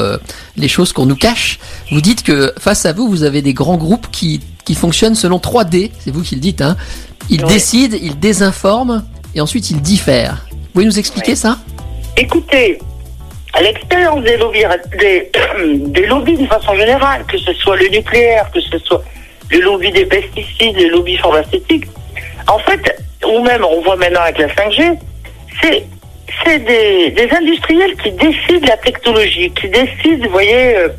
les 0.57 0.67
choses 0.67 0.91
qu'on 0.93 1.05
nous 1.05 1.15
cache. 1.15 1.59
Vous 1.91 2.01
dites 2.01 2.23
que 2.23 2.53
face 2.59 2.85
à 2.85 2.93
vous, 2.93 3.09
vous 3.09 3.23
avez 3.23 3.41
des 3.41 3.53
grands 3.53 3.77
groupes 3.77 4.07
qui, 4.11 4.39
qui 4.65 4.75
fonctionnent 4.75 5.15
selon 5.15 5.37
3D, 5.37 5.91
c'est 5.99 6.11
vous 6.11 6.21
qui 6.21 6.35
le 6.35 6.41
dites, 6.41 6.61
hein. 6.61 6.77
Ils 7.29 7.43
Ouais. 7.43 7.53
décident, 7.53 7.97
ils 8.01 8.19
désinforment 8.19 9.03
et 9.35 9.41
ensuite 9.41 9.69
ils 9.69 9.81
diffèrent. 9.81 10.45
Vous 10.49 10.57
pouvez 10.73 10.85
nous 10.85 10.99
expliquer 10.99 11.35
ça? 11.35 11.57
Écoutez, 12.17 12.79
l'expérience 13.61 14.23
des 14.23 14.37
lobbies, 14.37 14.63
des, 14.99 15.31
des 15.77 16.05
lobbies 16.07 16.37
de 16.37 16.47
façon 16.47 16.75
générale, 16.75 17.25
que 17.27 17.37
ce 17.37 17.53
soit 17.53 17.75
le 17.75 17.87
nucléaire, 17.89 18.49
que 18.51 18.61
ce 18.61 18.77
soit 18.79 19.03
le 19.51 19.59
lobby 19.59 19.91
des 19.91 20.05
pesticides, 20.05 20.77
le 20.77 20.89
lobby 20.89 21.17
pharmaceutique, 21.17 21.85
en 22.47 22.59
fait, 22.59 23.03
ou 23.25 23.43
même 23.43 23.63
on 23.63 23.81
voit 23.81 23.95
maintenant 23.95 24.21
avec 24.21 24.37
la 24.39 24.47
5G, 24.47 24.97
c'est 25.61 25.85
c'est 26.43 26.59
des, 26.59 27.11
des 27.11 27.29
industriels 27.31 27.95
qui 27.97 28.11
décident 28.11 28.67
la 28.67 28.77
technologie, 28.77 29.51
qui 29.51 29.69
décident, 29.69 30.25
vous 30.25 30.31
voyez, 30.31 30.75
euh, 30.75 30.89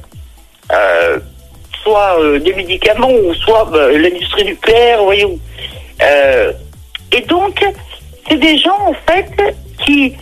euh, 0.72 1.18
soit 1.82 2.20
euh, 2.20 2.38
des 2.38 2.52
médicaments 2.54 3.10
ou 3.10 3.34
soit 3.34 3.68
euh, 3.74 3.98
l'industrie 3.98 4.44
nucléaire, 4.44 4.98
vous 4.98 5.04
voyez. 5.04 5.26
et 7.12 7.20
donc, 7.22 7.64
c'est 8.28 8.36
des 8.36 8.58
gens, 8.58 8.78
en 8.86 8.94
fait, 9.06 9.30
qui 9.84 10.14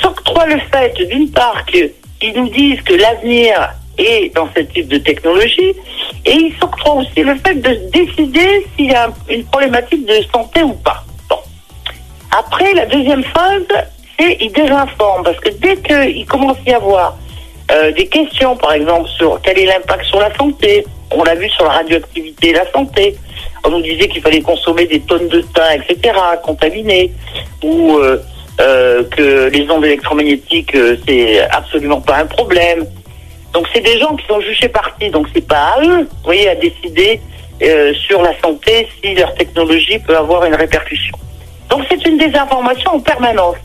s'octroient 0.00 0.46
le 0.46 0.60
fait, 0.72 0.94
d'une 1.08 1.30
part, 1.30 1.64
qu'ils 1.66 1.92
nous 2.34 2.48
disent 2.48 2.80
que 2.82 2.94
l'avenir 2.94 3.74
est 3.98 4.34
dans 4.34 4.48
ce 4.54 4.60
type 4.60 4.88
de 4.88 4.98
technologie, 4.98 5.74
et 6.24 6.32
ils 6.32 6.54
s'octroient 6.60 6.96
aussi 6.96 7.22
le 7.22 7.34
fait 7.36 7.54
de 7.54 7.90
décider 7.90 8.66
s'il 8.74 8.90
y 8.90 8.94
a 8.94 9.10
une 9.28 9.44
problématique 9.44 10.04
de 10.06 10.20
santé 10.32 10.62
ou 10.62 10.74
pas. 10.74 11.04
Bon. 11.30 11.38
Après, 12.36 12.72
la 12.74 12.86
deuxième 12.86 13.24
phase, 13.24 13.62
c'est 14.18 14.36
ils 14.40 14.52
désinforment, 14.52 15.24
parce 15.24 15.40
que 15.40 15.50
dès 15.50 15.76
qu'il 15.76 16.26
commence 16.26 16.58
à 16.66 16.70
y 16.70 16.74
avoir 16.74 17.16
euh, 17.70 17.90
des 17.92 18.06
questions, 18.06 18.56
par 18.56 18.72
exemple, 18.72 19.08
sur 19.10 19.40
quel 19.42 19.58
est 19.58 19.66
l'impact 19.66 20.04
sur 20.04 20.20
la 20.20 20.34
santé, 20.36 20.84
on 21.10 21.24
l'a 21.24 21.34
vu 21.34 21.48
sur 21.50 21.64
la 21.64 21.72
radioactivité 21.72 22.50
et 22.50 22.52
la 22.52 22.70
santé, 22.70 23.16
on 23.64 23.70
nous 23.70 23.82
disait 23.82 24.08
qu'il 24.08 24.22
fallait 24.22 24.42
consommer 24.42 24.86
des 24.86 25.00
tonnes 25.00 25.28
de 25.28 25.40
thym, 25.40 25.82
etc., 25.88 26.14
contaminés, 26.42 27.12
ou 27.62 27.96
euh, 27.96 28.22
euh, 28.60 29.04
que 29.04 29.50
les 29.50 29.70
ondes 29.70 29.84
électromagnétiques, 29.84 30.74
euh, 30.74 30.96
c'est 31.06 31.40
absolument 31.50 32.00
pas 32.00 32.18
un 32.18 32.26
problème. 32.26 32.86
Donc 33.52 33.66
c'est 33.72 33.80
des 33.80 33.98
gens 33.98 34.16
qui 34.16 34.26
sont 34.26 34.40
jugés 34.40 34.68
partis, 34.68 35.10
donc 35.10 35.26
c'est 35.34 35.46
pas 35.46 35.74
à 35.76 35.82
eux, 35.82 36.02
vous 36.02 36.24
voyez, 36.24 36.48
à 36.48 36.54
décider 36.54 37.20
euh, 37.62 37.92
sur 37.94 38.22
la 38.22 38.38
santé 38.40 38.88
si 39.02 39.14
leur 39.14 39.34
technologie 39.34 39.98
peut 39.98 40.16
avoir 40.16 40.44
une 40.44 40.54
répercussion. 40.54 41.16
Donc 41.68 41.84
c'est 41.90 42.06
une 42.06 42.18
désinformation 42.18 42.92
en 42.92 43.00
permanence. 43.00 43.56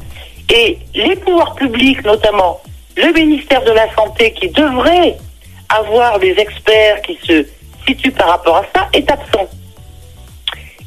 Et 0.54 0.78
les 0.94 1.16
pouvoirs 1.16 1.56
publics, 1.56 2.04
notamment 2.04 2.62
le 2.98 3.14
ministère 3.14 3.64
de 3.64 3.72
la 3.72 3.94
Santé, 3.94 4.34
qui 4.34 4.50
devrait 4.50 5.18
avoir 5.70 6.20
des 6.20 6.32
experts 6.38 7.02
qui 7.02 7.18
se 7.26 7.46
situent 7.88 8.12
par 8.12 8.30
rapport 8.30 8.58
à 8.58 8.66
ça, 8.76 8.88
est 8.94 9.10
absent. 9.10 9.48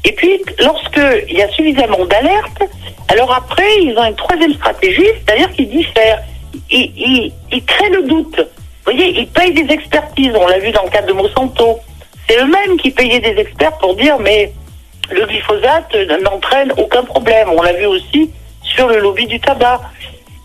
Et 0.05 0.11
puis, 0.11 0.39
lorsqu'il 0.59 1.35
y 1.35 1.41
a 1.41 1.49
suffisamment 1.49 2.05
d'alertes, 2.05 2.61
alors 3.07 3.33
après, 3.33 3.67
ils 3.81 3.97
ont 3.97 4.05
une 4.05 4.15
troisième 4.15 4.53
stratégie, 4.53 5.07
c'est-à-dire 5.25 5.51
qu'ils 5.51 5.69
diffèrent. 5.69 6.21
Ils, 6.69 6.91
ils, 6.95 7.33
ils 7.51 7.65
créent 7.65 7.89
le 7.89 8.03
doute. 8.03 8.37
Vous 8.37 8.91
voyez, 8.91 9.19
ils 9.19 9.27
payent 9.27 9.53
des 9.53 9.73
expertises. 9.73 10.31
On 10.35 10.47
l'a 10.47 10.59
vu 10.59 10.71
dans 10.71 10.83
le 10.83 10.89
cas 10.89 11.01
de 11.01 11.11
Monsanto. 11.11 11.79
C'est 12.29 12.37
eux-mêmes 12.39 12.77
qui 12.77 12.91
payaient 12.91 13.19
des 13.19 13.39
experts 13.41 13.77
pour 13.79 13.95
dire, 13.95 14.19
mais 14.19 14.51
le 15.09 15.25
glyphosate 15.25 15.95
n'entraîne 16.23 16.71
aucun 16.77 17.03
problème. 17.03 17.49
On 17.55 17.61
l'a 17.63 17.73
vu 17.73 17.87
aussi 17.87 18.29
sur 18.61 18.87
le 18.87 18.99
lobby 18.99 19.25
du 19.25 19.39
tabac. 19.39 19.81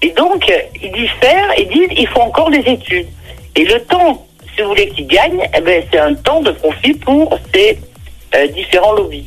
Et 0.01 0.11
donc, 0.11 0.51
ils 0.83 0.93
diffèrent 0.93 1.59
et 1.59 1.67
disent, 1.67 1.91
il 1.97 2.09
faut 2.09 2.21
encore 2.21 2.51
des 2.51 2.61
études. 2.61 3.09
Et 3.57 3.65
le 3.65 3.81
temps, 3.83 4.27
si 4.55 4.63
vous 4.63 4.69
voulez, 4.69 4.89
qu'ils 4.89 5.07
gagnent, 5.07 5.47
eh 5.55 5.61
ben, 5.61 5.83
c'est 5.93 5.99
un 5.99 6.15
temps 6.15 6.41
de 6.41 6.53
profit 6.53 6.95
pour 6.95 7.39
ces 7.53 7.79
euh, 8.35 8.47
différents 8.49 8.93
lobbies. 8.93 9.27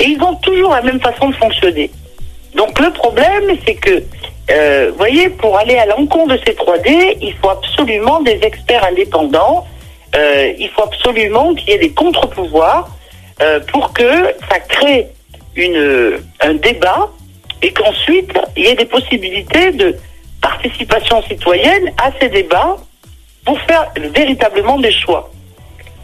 Et 0.00 0.08
ils 0.08 0.22
ont 0.22 0.34
toujours 0.36 0.70
la 0.70 0.82
même 0.82 1.00
façon 1.00 1.28
de 1.28 1.34
fonctionner. 1.34 1.90
Donc 2.54 2.78
le 2.80 2.90
problème, 2.90 3.56
c'est 3.66 3.74
que, 3.74 4.02
euh, 4.50 4.88
vous 4.90 4.96
voyez, 4.96 5.28
pour 5.28 5.58
aller 5.58 5.76
à 5.76 5.86
l'encontre 5.86 6.36
de 6.36 6.40
ces 6.46 6.54
3D, 6.54 7.18
il 7.20 7.34
faut 7.34 7.50
absolument 7.50 8.20
des 8.20 8.38
experts 8.42 8.84
indépendants, 8.84 9.66
euh, 10.14 10.52
il 10.58 10.68
faut 10.70 10.82
absolument 10.82 11.54
qu'il 11.54 11.68
y 11.70 11.72
ait 11.72 11.78
des 11.78 11.90
contre-pouvoirs 11.90 12.88
euh, 13.42 13.60
pour 13.72 13.92
que 13.92 14.34
ça 14.50 14.58
crée 14.60 15.08
une, 15.54 16.20
un 16.40 16.54
débat 16.54 17.10
et 17.62 17.72
qu'ensuite 17.72 18.32
il 18.56 18.64
y 18.64 18.66
ait 18.68 18.74
des 18.74 18.86
possibilités 18.86 19.72
de 19.72 19.96
participation 20.40 21.22
citoyenne 21.22 21.92
à 21.98 22.10
ces 22.20 22.28
débats 22.28 22.76
pour 23.44 23.60
faire 23.62 23.90
véritablement 24.14 24.78
des 24.78 24.92
choix. 24.92 25.30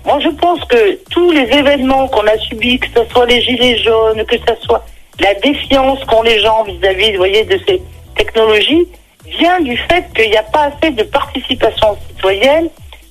Moi, 0.05 0.19
je 0.21 0.29
pense 0.31 0.65
que 0.65 0.99
tous 1.11 1.31
les 1.31 1.43
événements 1.43 2.09
qu'on 2.09 2.27
a 2.27 2.37
subis, 2.39 2.79
que 2.79 2.89
ce 2.89 3.05
soit 3.13 3.27
les 3.27 3.41
gilets 3.41 3.79
jaunes, 3.79 4.25
que 4.25 4.37
ce 4.37 4.55
soit 4.63 4.85
la 5.21 5.35
défiance 5.35 6.03
qu'ont 6.05 6.23
les 6.23 6.41
gens 6.41 6.65
vis-à-vis, 6.65 7.17
voyez, 7.17 7.45
de 7.45 7.59
ces 7.67 7.81
technologies, 8.17 8.89
vient 9.27 9.61
du 9.61 9.77
fait 9.77 10.05
qu'il 10.15 10.31
n'y 10.31 10.37
a 10.37 10.43
pas 10.43 10.71
assez 10.73 10.91
de 10.91 11.03
participation 11.05 11.97
citoyenne, 12.09 12.69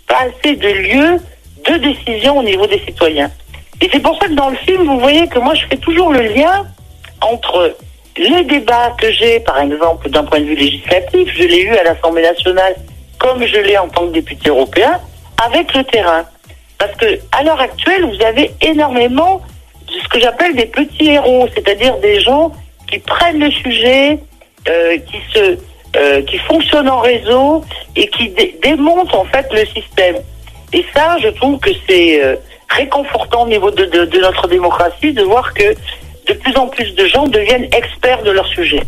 pas 0.07 0.27
assez 0.27 0.55
de 0.55 0.67
lieux 0.67 1.19
de 1.65 1.77
décision 1.77 2.39
au 2.39 2.43
niveau 2.43 2.67
des 2.67 2.79
citoyens. 2.79 3.31
Et 3.81 3.89
c'est 3.91 3.99
pour 3.99 4.17
ça 4.19 4.27
que 4.27 4.33
dans 4.33 4.49
le 4.49 4.57
film, 4.57 4.85
vous 4.85 4.99
voyez 4.99 5.27
que 5.27 5.39
moi, 5.39 5.53
je 5.55 5.65
fais 5.67 5.77
toujours 5.77 6.11
le 6.11 6.21
lien 6.21 6.65
entre 7.21 7.75
les 8.17 8.43
débats 8.43 8.93
que 8.99 9.11
j'ai, 9.11 9.39
par 9.39 9.59
exemple, 9.59 10.09
d'un 10.09 10.23
point 10.23 10.39
de 10.39 10.45
vue 10.45 10.55
législatif, 10.55 11.29
je 11.35 11.43
l'ai 11.43 11.61
eu 11.61 11.75
à 11.75 11.83
l'Assemblée 11.83 12.23
nationale, 12.23 12.75
comme 13.17 13.45
je 13.45 13.57
l'ai 13.57 13.77
en 13.77 13.87
tant 13.87 14.07
que 14.07 14.11
député 14.11 14.49
européen, 14.49 14.99
avec 15.43 15.73
le 15.73 15.83
terrain. 15.85 16.25
Parce 16.81 16.95
que 16.97 17.19
à 17.31 17.43
l'heure 17.43 17.61
actuelle, 17.61 18.03
vous 18.05 18.25
avez 18.25 18.49
énormément 18.59 19.39
de 19.87 19.93
ce 20.01 20.07
que 20.09 20.19
j'appelle 20.19 20.55
des 20.55 20.65
petits 20.65 21.09
héros, 21.11 21.47
c'est-à-dire 21.53 21.95
des 21.97 22.19
gens 22.19 22.51
qui 22.89 22.97
prennent 22.97 23.37
le 23.39 23.51
sujet, 23.51 24.17
euh, 24.67 24.97
qui 24.97 25.17
se, 25.31 25.59
euh, 25.95 26.23
qui 26.23 26.39
fonctionnent 26.39 26.89
en 26.89 27.01
réseau 27.01 27.63
et 27.95 28.07
qui 28.07 28.29
dé- 28.29 28.57
démontent 28.63 29.13
en 29.15 29.25
fait 29.25 29.45
le 29.53 29.63
système. 29.67 30.15
Et 30.73 30.83
ça, 30.95 31.17
je 31.21 31.27
trouve 31.27 31.59
que 31.59 31.69
c'est 31.87 32.23
euh, 32.23 32.35
réconfortant 32.69 33.43
au 33.43 33.47
niveau 33.47 33.69
de 33.69 33.85
notre 34.19 34.47
démocratie 34.47 35.13
de 35.13 35.21
voir 35.21 35.53
que 35.53 35.75
de 36.33 36.37
plus 36.39 36.55
en 36.55 36.67
plus 36.67 36.95
de 36.95 37.05
gens 37.07 37.27
deviennent 37.27 37.67
experts 37.73 38.23
de 38.23 38.31
leur 38.31 38.47
sujet. 38.47 38.81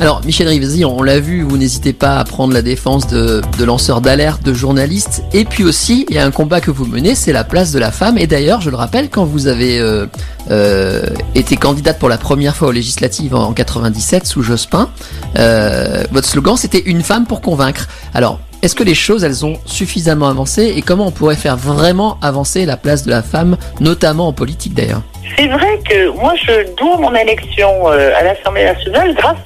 Alors, 0.00 0.24
Michel 0.24 0.46
Rivasi, 0.46 0.84
on 0.84 1.02
l'a 1.02 1.18
vu, 1.18 1.42
vous 1.42 1.58
n'hésitez 1.58 1.92
pas 1.92 2.18
à 2.18 2.24
prendre 2.24 2.54
la 2.54 2.62
défense 2.62 3.08
de, 3.08 3.42
de 3.58 3.64
lanceurs 3.64 4.00
d'alerte, 4.00 4.44
de 4.44 4.54
journalistes. 4.54 5.24
Et 5.32 5.44
puis 5.44 5.64
aussi, 5.64 6.06
il 6.08 6.14
y 6.14 6.18
a 6.18 6.24
un 6.24 6.30
combat 6.30 6.60
que 6.60 6.70
vous 6.70 6.86
menez, 6.86 7.16
c'est 7.16 7.32
la 7.32 7.42
place 7.42 7.72
de 7.72 7.80
la 7.80 7.90
femme. 7.90 8.16
Et 8.16 8.28
d'ailleurs, 8.28 8.60
je 8.60 8.70
le 8.70 8.76
rappelle, 8.76 9.10
quand 9.10 9.24
vous 9.24 9.48
avez 9.48 9.80
euh, 9.80 10.06
euh, 10.52 11.02
été 11.34 11.56
candidate 11.56 11.98
pour 11.98 12.08
la 12.08 12.18
première 12.18 12.54
fois 12.54 12.68
aux 12.68 12.72
législatives 12.72 13.34
en, 13.34 13.48
en 13.48 13.52
97 13.52 14.24
sous 14.24 14.42
Jospin, 14.42 14.88
euh, 15.36 16.04
votre 16.12 16.28
slogan 16.28 16.56
c'était 16.56 16.82
une 16.86 17.02
femme 17.02 17.26
pour 17.26 17.40
convaincre. 17.40 17.88
Alors, 18.14 18.38
est-ce 18.62 18.74
que 18.74 18.82
les 18.82 18.94
choses, 18.94 19.24
elles 19.24 19.46
ont 19.46 19.58
suffisamment 19.66 20.28
avancé 20.28 20.74
et 20.76 20.82
comment 20.82 21.06
on 21.06 21.10
pourrait 21.10 21.36
faire 21.36 21.56
vraiment 21.56 22.18
avancer 22.22 22.66
la 22.66 22.76
place 22.76 23.04
de 23.04 23.10
la 23.10 23.22
femme, 23.22 23.56
notamment 23.80 24.28
en 24.28 24.32
politique 24.32 24.74
d'ailleurs? 24.74 25.02
C'est 25.36 25.46
vrai 25.46 25.78
que 25.88 26.08
moi, 26.10 26.34
je 26.36 26.74
dois 26.76 26.96
mon 26.98 27.14
élection 27.14 27.90
euh, 27.90 28.12
à 28.16 28.24
l'Assemblée 28.24 28.64
nationale 28.64 29.14
grâce 29.14 29.36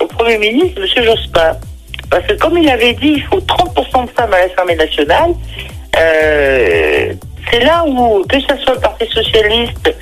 au 0.00 0.06
Premier 0.06 0.38
ministre, 0.38 0.80
M. 0.82 1.04
Jospin. 1.04 1.56
Parce 2.10 2.26
que 2.26 2.34
comme 2.34 2.58
il 2.58 2.68
avait 2.68 2.94
dit, 2.94 3.14
il 3.16 3.22
faut 3.22 3.40
30% 3.40 4.06
de 4.06 4.10
femmes 4.10 4.34
à 4.34 4.46
l'Assemblée 4.46 4.76
nationale. 4.76 5.30
Euh, 5.98 7.12
c'est 7.50 7.60
là 7.60 7.84
où, 7.86 8.24
que 8.28 8.38
ce 8.40 8.56
soit 8.62 8.74
le 8.74 8.80
Parti 8.80 9.06
Socialiste, 9.06 9.94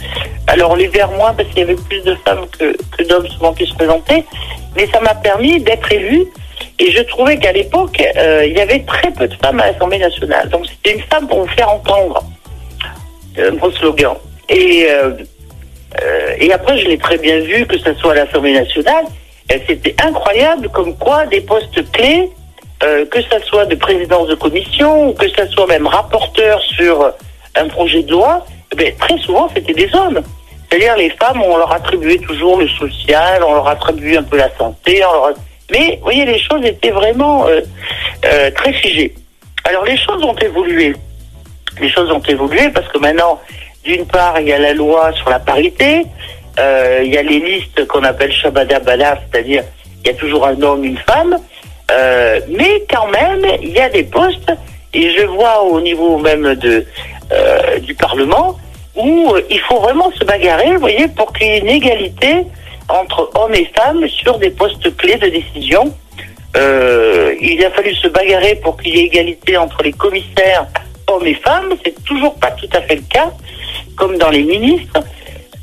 alors 0.47 0.77
les 0.77 0.89
Verts 0.89 1.11
moins, 1.13 1.33
parce 1.35 1.49
qu'il 1.51 1.59
y 1.59 1.63
avait 1.63 1.77
plus 1.77 2.03
de 2.03 2.15
femmes 2.25 2.47
que, 2.59 2.77
que 2.97 3.03
d'hommes 3.05 3.29
souvent 3.29 3.53
qui 3.53 3.67
se 3.67 3.75
présentaient, 3.75 4.25
mais 4.77 4.87
ça 4.93 5.01
m'a 5.01 5.15
permis 5.15 5.61
d'être 5.61 5.91
élu. 5.93 6.27
Et 6.81 6.91
je 6.93 7.03
trouvais 7.03 7.39
qu'à 7.39 7.53
l'époque, 7.53 8.01
euh, 8.17 8.45
il 8.47 8.57
y 8.57 8.61
avait 8.61 8.81
très 8.81 9.11
peu 9.11 9.27
de 9.27 9.35
femmes 9.35 9.61
à 9.61 9.73
l'Assemblée 9.73 9.99
nationale. 9.99 10.49
Donc 10.49 10.67
c'était 10.67 10.97
une 10.97 11.03
femme 11.03 11.27
pour 11.27 11.41
vous 11.41 11.49
faire 11.49 11.71
entendre 11.71 12.23
euh, 13.39 13.53
mon 13.61 13.71
slogan. 13.73 14.15
Et, 14.49 14.87
euh, 14.89 15.11
euh, 16.03 16.35
et 16.39 16.53
après, 16.53 16.79
je 16.79 16.87
l'ai 16.87 16.99
très 16.99 17.19
bien 17.19 17.41
vu, 17.41 17.67
que 17.67 17.79
ce 17.79 17.93
soit 17.95 18.13
à 18.13 18.17
l'Assemblée 18.17 18.53
nationale. 18.53 19.05
C'était 19.67 19.97
incroyable 20.03 20.69
comme 20.69 20.95
quoi 20.97 21.27
des 21.27 21.41
postes 21.41 21.91
clés, 21.91 22.31
euh, 22.83 23.07
que 23.07 23.21
ce 23.23 23.41
soit 23.47 23.65
de 23.65 23.75
présidence 23.75 24.29
de 24.29 24.35
commission, 24.35 25.13
que 25.15 25.29
ce 25.29 25.47
soit 25.49 25.67
même 25.67 25.87
rapporteur 25.87 26.61
sur 26.61 27.13
un 27.57 27.69
projet 27.69 28.03
de 28.03 28.13
loi, 28.13 28.45
eh 28.73 28.77
bien, 28.77 28.93
très 28.99 29.19
souvent, 29.19 29.49
c'était 29.55 29.73
des 29.73 29.93
hommes. 29.95 30.21
C'est-à-dire, 30.69 30.97
les 30.97 31.11
femmes, 31.11 31.43
on 31.43 31.57
leur 31.57 31.73
attribuait 31.73 32.19
toujours 32.19 32.59
le 32.59 32.69
social, 32.69 33.43
on 33.43 33.55
leur 33.55 33.69
attribuait 33.69 34.19
un 34.19 34.23
peu 34.23 34.37
la 34.37 34.55
santé, 34.57 35.03
on 35.05 35.13
leur 35.13 35.35
mais, 35.71 35.97
vous 35.97 36.05
voyez, 36.05 36.25
les 36.25 36.39
choses 36.39 36.65
étaient 36.65 36.91
vraiment 36.91 37.47
euh, 37.47 37.61
euh, 38.25 38.51
très 38.53 38.73
figées. 38.73 39.15
Alors, 39.65 39.85
les 39.85 39.97
choses 39.97 40.23
ont 40.25 40.37
évolué. 40.37 40.95
Les 41.81 41.91
choses 41.91 42.11
ont 42.11 42.23
évolué 42.23 42.71
parce 42.71 42.89
que 42.89 42.99
maintenant, 42.99 43.41
d'une 43.85 44.07
part, 44.07 44.41
il 44.41 44.49
y 44.49 44.53
a 44.53 44.59
la 44.59 44.73
loi 44.73 45.13
sur 45.13 45.31
la 45.31 45.39
parité, 45.39 46.05
euh, 46.59 47.01
il 47.05 47.13
y 47.13 47.19
a 47.19 47.23
les 47.23 47.39
listes 47.39 47.87
qu'on 47.87 48.03
appelle 48.03 48.33
Shabada 48.33 48.81
Bala, 48.81 49.19
c'est-à-dire 49.31 49.63
il 50.05 50.09
y 50.09 50.11
a 50.11 50.15
toujours 50.15 50.47
un 50.47 50.61
homme, 50.63 50.85
une 50.85 50.99
femme, 50.99 51.37
euh, 51.91 52.41
mais 52.49 52.85
quand 52.91 53.07
même, 53.09 53.45
il 53.63 53.71
y 53.71 53.81
a 53.81 53.89
des 53.89 54.05
postes, 54.05 54.53
et 54.93 55.11
je 55.11 55.25
vois 55.27 55.63
au 55.63 55.81
niveau 55.81 56.19
même 56.19 56.55
de, 56.55 56.85
euh, 57.33 57.79
du 57.79 57.95
Parlement, 57.95 58.59
où 58.97 59.33
euh, 59.35 59.43
il 59.51 59.61
faut 59.61 59.81
vraiment 59.81 60.11
se 60.13 60.25
bagarrer, 60.25 60.73
vous 60.73 60.81
voyez, 60.81 61.09
pour 61.09 61.33
qu'il 61.33 61.47
y 61.47 61.51
ait 61.51 61.59
une 61.59 61.69
égalité 61.69 62.45
entre 62.89 63.31
hommes 63.35 63.55
et 63.55 63.71
femmes 63.77 64.09
sur 64.09 64.39
des 64.39 64.51
postes 64.51 64.97
clés 64.97 65.17
de 65.17 65.29
décision. 65.29 65.95
Euh, 66.57 67.35
il 67.41 67.65
a 67.65 67.71
fallu 67.71 67.95
se 67.95 68.09
bagarrer 68.09 68.57
pour 68.57 68.77
qu'il 68.79 68.97
y 68.97 69.01
ait 69.01 69.05
égalité 69.05 69.57
entre 69.57 69.83
les 69.83 69.93
commissaires 69.93 70.67
hommes 71.07 71.27
et 71.27 71.35
femmes. 71.35 71.75
C'est 71.85 72.03
toujours 72.05 72.35
pas 72.37 72.51
tout 72.53 72.69
à 72.73 72.81
fait 72.83 72.97
le 72.97 73.03
cas, 73.03 73.31
comme 73.97 74.17
dans 74.17 74.31
les 74.31 74.43
ministres, 74.43 75.01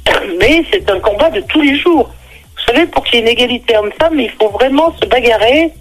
mais 0.40 0.64
c'est 0.72 0.90
un 0.90 1.00
combat 1.00 1.30
de 1.30 1.42
tous 1.42 1.62
les 1.62 1.78
jours. 1.78 2.10
Vous 2.56 2.74
savez, 2.74 2.86
pour 2.86 3.04
qu'il 3.04 3.16
y 3.16 3.18
ait 3.18 3.22
une 3.22 3.30
égalité 3.30 3.78
homme-femme, 3.78 4.20
il 4.20 4.32
faut 4.32 4.50
vraiment 4.50 4.94
se 5.02 5.06
bagarrer 5.06 5.72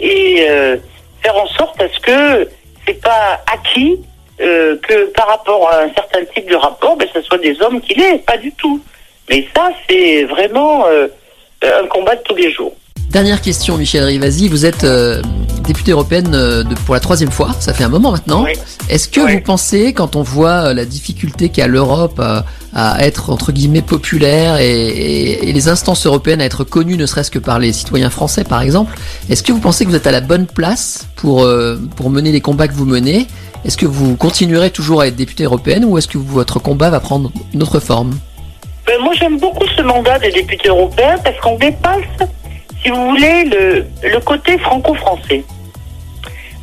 et 0.00 0.46
euh, 0.48 0.76
faire 1.22 1.36
en 1.36 1.46
sorte 1.46 1.80
à 1.80 1.88
ce 1.88 2.00
que 2.00 2.50
c'est 2.86 3.00
pas 3.00 3.42
acquis 3.52 3.98
euh, 4.40 4.76
que 4.86 5.06
par 5.12 5.28
rapport 5.28 5.70
à 5.70 5.82
un 5.82 5.94
certain 5.94 6.24
type 6.34 6.48
de 6.48 6.56
rapport, 6.56 6.96
ben, 6.96 7.08
ce 7.12 7.22
soit 7.22 7.38
des 7.38 7.60
hommes 7.62 7.80
qui 7.80 7.94
l'aient, 7.94 8.18
pas 8.18 8.36
du 8.36 8.52
tout. 8.52 8.82
Mais 9.28 9.46
ça, 9.54 9.68
c'est 9.88 10.24
vraiment 10.24 10.86
euh, 10.86 11.08
un 11.62 11.86
combat 11.88 12.14
de 12.16 12.22
tous 12.24 12.36
les 12.36 12.52
jours. 12.52 12.72
Dernière 13.10 13.40
question, 13.40 13.76
Michel 13.78 14.04
Rivasi. 14.04 14.48
Vous 14.48 14.66
êtes 14.66 14.84
euh, 14.84 15.22
députée 15.64 15.92
européenne 15.92 16.34
euh, 16.34 16.62
de- 16.64 16.74
pour 16.74 16.92
la 16.94 17.00
troisième 17.00 17.30
fois. 17.30 17.50
Ça 17.60 17.72
fait 17.72 17.84
un 17.84 17.88
moment 17.88 18.10
maintenant. 18.12 18.44
Oui. 18.44 18.52
Est-ce 18.90 19.08
que 19.08 19.20
Oui. 19.20 19.34
vous 19.34 19.40
pensez, 19.40 19.92
quand 19.92 20.16
on 20.16 20.22
voit 20.22 20.66
euh, 20.68 20.74
la 20.74 20.84
difficulté 20.84 21.48
qu'a 21.48 21.66
l'Europe 21.66 22.20
à, 22.20 22.44
à 22.74 23.00
être 23.06 23.30
entre 23.30 23.52
guillemets 23.52 23.80
populaire 23.80 24.58
et, 24.58 24.66
et- 24.88 25.48
et 25.48 25.52
les 25.52 25.68
instances 25.68 26.04
européennes 26.04 26.40
à 26.40 26.44
être 26.44 26.64
connues, 26.64 26.96
ne 26.96 27.06
serait-ce 27.06 27.30
que 27.30 27.38
par 27.38 27.58
les 27.58 27.72
citoyens 27.72 28.10
français, 28.10 28.44
par 28.44 28.60
exemple, 28.60 28.94
est-ce 29.30 29.42
que 29.42 29.52
vous 29.52 29.60
pensez 29.60 29.84
que 29.84 29.90
vous 29.90 29.96
êtes 29.96 30.06
à 30.08 30.12
la 30.12 30.20
bonne 30.20 30.46
place 30.46 31.06
pour 31.16 31.42
euh, 31.44 31.76
pour 31.96 32.10
mener 32.10 32.32
les 32.32 32.40
combats 32.40 32.68
que 32.68 32.74
vous 32.74 32.86
menez? 32.86 33.26
Est-ce 33.64 33.76
que 33.78 33.86
vous 33.86 34.16
continuerez 34.16 34.70
toujours 34.70 35.00
à 35.00 35.06
être 35.08 35.16
députée 35.16 35.44
européenne 35.44 35.84
ou 35.84 35.96
est-ce 35.96 36.08
que 36.08 36.18
votre 36.18 36.58
combat 36.58 36.90
va 36.90 37.00
prendre 37.00 37.32
une 37.54 37.62
autre 37.62 37.80
forme? 37.80 38.10
Ben, 38.86 39.00
moi, 39.00 39.12
j'aime 39.14 39.38
beaucoup 39.38 39.66
ce 39.76 39.82
mandat 39.82 40.18
des 40.20 40.30
députés 40.30 40.68
européens 40.68 41.16
parce 41.24 41.36
qu'on 41.40 41.56
dépasse, 41.56 42.04
si 42.82 42.88
vous 42.90 43.10
voulez, 43.10 43.44
le, 43.44 43.84
le 44.02 44.20
côté 44.20 44.56
franco-français. 44.58 45.42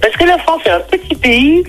Parce 0.01 0.15
que 0.15 0.23
la 0.23 0.38
France 0.38 0.62
est 0.65 0.69
un 0.69 0.79
petit 0.79 1.15
pays 1.15 1.63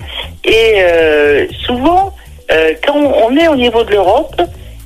et 0.45 0.75
euh, 0.79 1.47
souvent, 1.67 2.15
euh, 2.53 2.73
quand 2.87 2.95
on 2.97 3.37
est 3.37 3.49
au 3.49 3.57
niveau 3.57 3.83
de 3.83 3.91
l'Europe, 3.91 4.41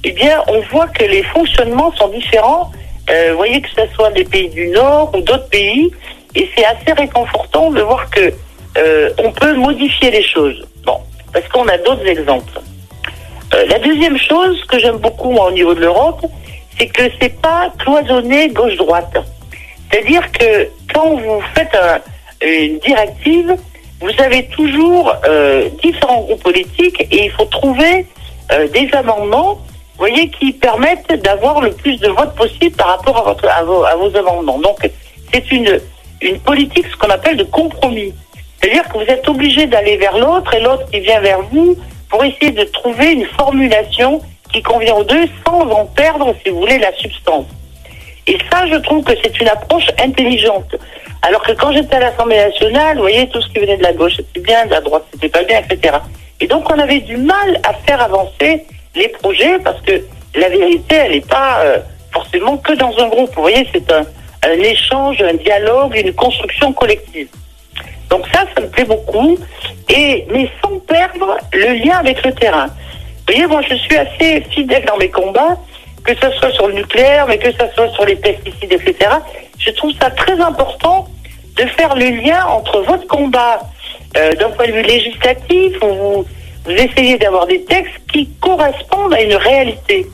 eh 0.04 0.12
bien, 0.12 0.42
on 0.48 0.60
voit 0.72 0.88
que 0.88 1.04
les 1.04 1.22
fonctionnements 1.22 1.92
sont 1.92 2.08
différents. 2.08 2.70
Euh, 3.10 3.32
vous 3.32 3.36
voyez 3.36 3.60
que 3.60 3.68
ce 3.68 3.86
soit 3.94 4.10
des 4.12 4.24
pays 4.24 4.48
du 4.48 4.68
Nord 4.68 5.10
ou 5.14 5.20
d'autres 5.20 5.48
pays, 5.48 5.90
et 6.34 6.48
c'est 6.54 6.64
assez 6.64 6.92
réconfortant 6.96 7.70
de 7.70 7.80
voir 7.82 8.08
que 8.10 8.32
on 9.18 9.32
peut 9.32 9.54
modifier 9.54 10.12
les 10.12 10.22
choses. 10.22 10.64
Bon, 10.84 10.98
parce 11.32 11.48
qu'on 11.48 11.66
a 11.66 11.76
d'autres 11.78 12.06
exemples. 12.06 12.60
Euh, 13.54 13.64
la 13.68 13.78
deuxième 13.78 14.18
chose 14.18 14.62
que 14.66 14.78
j'aime 14.78 14.98
beaucoup 14.98 15.30
moi, 15.30 15.46
au 15.48 15.52
niveau 15.52 15.74
de 15.74 15.80
l'Europe, 15.80 16.24
c'est 16.78 16.86
que 16.86 17.02
c'est 17.20 17.40
pas 17.40 17.70
cloisonné 17.78 18.48
gauche-droite. 18.50 19.16
C'est-à-dire 19.90 20.30
que 20.32 20.68
quand 20.94 21.16
vous 21.16 21.40
faites 21.54 21.74
un- 21.74 22.00
une 22.46 22.78
directive, 22.78 23.56
vous 24.00 24.10
avez 24.22 24.46
toujours 24.48 25.12
euh, 25.26 25.68
différents 25.82 26.20
groupes 26.22 26.42
politiques 26.42 27.00
et 27.10 27.24
il 27.24 27.30
faut 27.32 27.46
trouver 27.46 28.06
euh, 28.52 28.68
des 28.68 28.88
amendements, 28.92 29.58
voyez, 29.96 30.28
qui 30.30 30.52
permettent 30.52 31.12
d'avoir 31.24 31.60
le 31.60 31.72
plus 31.72 31.96
de 31.98 32.08
votes 32.08 32.34
possible 32.36 32.76
par 32.76 32.88
rapport 32.98 33.16
à, 33.18 33.22
votre, 33.22 33.48
à, 33.48 33.62
vos, 33.64 33.82
à 33.84 33.96
vos 33.96 34.14
amendements. 34.16 34.58
Donc, 34.58 34.78
c'est 35.32 35.50
une, 35.50 35.80
une 36.20 36.38
politique, 36.40 36.86
ce 36.90 36.96
qu'on 36.96 37.10
appelle 37.10 37.36
de 37.36 37.44
compromis. 37.44 38.12
C'est-à-dire 38.60 38.84
que 38.88 38.98
vous 38.98 39.04
êtes 39.10 39.28
obligé 39.28 39.66
d'aller 39.66 39.96
vers 39.96 40.16
l'autre 40.18 40.52
et 40.54 40.60
l'autre 40.60 40.88
qui 40.90 41.00
vient 41.00 41.20
vers 41.20 41.40
vous 41.50 41.76
pour 42.08 42.24
essayer 42.24 42.50
de 42.50 42.64
trouver 42.64 43.12
une 43.12 43.26
formulation 43.26 44.20
qui 44.52 44.62
convient 44.62 44.94
aux 44.94 45.04
deux 45.04 45.26
sans 45.46 45.60
en 45.70 45.84
perdre, 45.86 46.34
si 46.42 46.50
vous 46.50 46.60
voulez, 46.60 46.78
la 46.78 46.92
substance. 46.94 47.46
Et 48.26 48.38
ça, 48.50 48.66
je 48.66 48.76
trouve 48.76 49.04
que 49.04 49.12
c'est 49.22 49.40
une 49.40 49.48
approche 49.48 49.86
intelligente. 50.02 50.76
Alors 51.22 51.42
que 51.42 51.52
quand 51.52 51.72
j'étais 51.72 51.96
à 51.96 52.00
l'Assemblée 52.00 52.36
nationale, 52.36 52.96
vous 52.96 53.02
voyez, 53.02 53.28
tout 53.28 53.40
ce 53.40 53.48
qui 53.48 53.58
venait 53.58 53.76
de 53.76 53.82
la 53.82 53.92
gauche, 53.92 54.16
c'était 54.16 54.40
bien, 54.40 54.66
de 54.66 54.70
la 54.70 54.80
droite, 54.80 55.04
c'était 55.12 55.28
pas 55.28 55.42
bien, 55.42 55.60
etc. 55.60 55.96
Et 56.40 56.46
donc, 56.46 56.70
on 56.70 56.78
avait 56.78 57.00
du 57.00 57.16
mal 57.16 57.60
à 57.64 57.72
faire 57.74 58.00
avancer 58.00 58.64
les 58.94 59.08
projets 59.08 59.58
parce 59.60 59.80
que 59.80 60.02
la 60.34 60.48
vérité, 60.48 60.94
elle 60.94 61.12
n'est 61.12 61.20
pas 61.20 61.60
euh, 61.62 61.78
forcément 62.12 62.56
que 62.58 62.74
dans 62.74 62.96
un 62.98 63.08
groupe. 63.08 63.34
Vous 63.34 63.42
voyez, 63.42 63.66
c'est 63.72 63.90
un, 63.90 64.04
un 64.44 64.60
échange, 64.60 65.20
un 65.22 65.34
dialogue, 65.34 65.96
une 65.96 66.12
construction 66.12 66.72
collective. 66.72 67.28
Donc 68.10 68.26
ça, 68.32 68.44
ça 68.54 68.60
me 68.60 68.68
plaît 68.68 68.84
beaucoup, 68.84 69.38
et 69.88 70.26
mais 70.30 70.50
sans 70.62 70.78
perdre 70.80 71.36
le 71.52 71.84
lien 71.84 71.98
avec 71.98 72.24
le 72.24 72.32
terrain. 72.32 72.66
Vous 72.66 73.34
voyez, 73.34 73.46
moi, 73.46 73.60
je 73.68 73.74
suis 73.74 73.96
assez 73.96 74.40
fidèle 74.50 74.84
dans 74.86 74.96
mes 74.96 75.10
combats, 75.10 75.56
que 76.04 76.14
ce 76.14 76.30
soit 76.38 76.50
sur 76.52 76.68
le 76.68 76.74
nucléaire, 76.74 77.26
mais 77.26 77.38
que 77.38 77.50
ce 77.52 77.66
soit 77.74 77.90
sur 77.90 78.04
les 78.06 78.16
pesticides, 78.16 78.72
etc. 78.72 79.10
Je 79.58 79.70
trouve 79.72 79.92
ça 80.00 80.10
très 80.10 80.40
important 80.40 81.06
de 81.56 81.66
faire 81.66 81.94
le 81.94 82.08
lien 82.22 82.46
entre 82.46 82.80
votre 82.80 83.06
combat 83.06 83.60
euh, 84.16 84.32
d'un 84.34 84.48
point 84.50 84.66
de 84.66 84.72
vue 84.72 84.82
législatif, 84.82 85.76
où 85.82 85.88
vous, 85.88 86.26
vous 86.64 86.70
essayez 86.70 87.18
d'avoir 87.18 87.46
des 87.46 87.62
textes 87.64 88.00
qui 88.10 88.28
correspondent 88.40 89.12
à 89.12 89.20
une 89.20 89.34
réalité. 89.34 90.06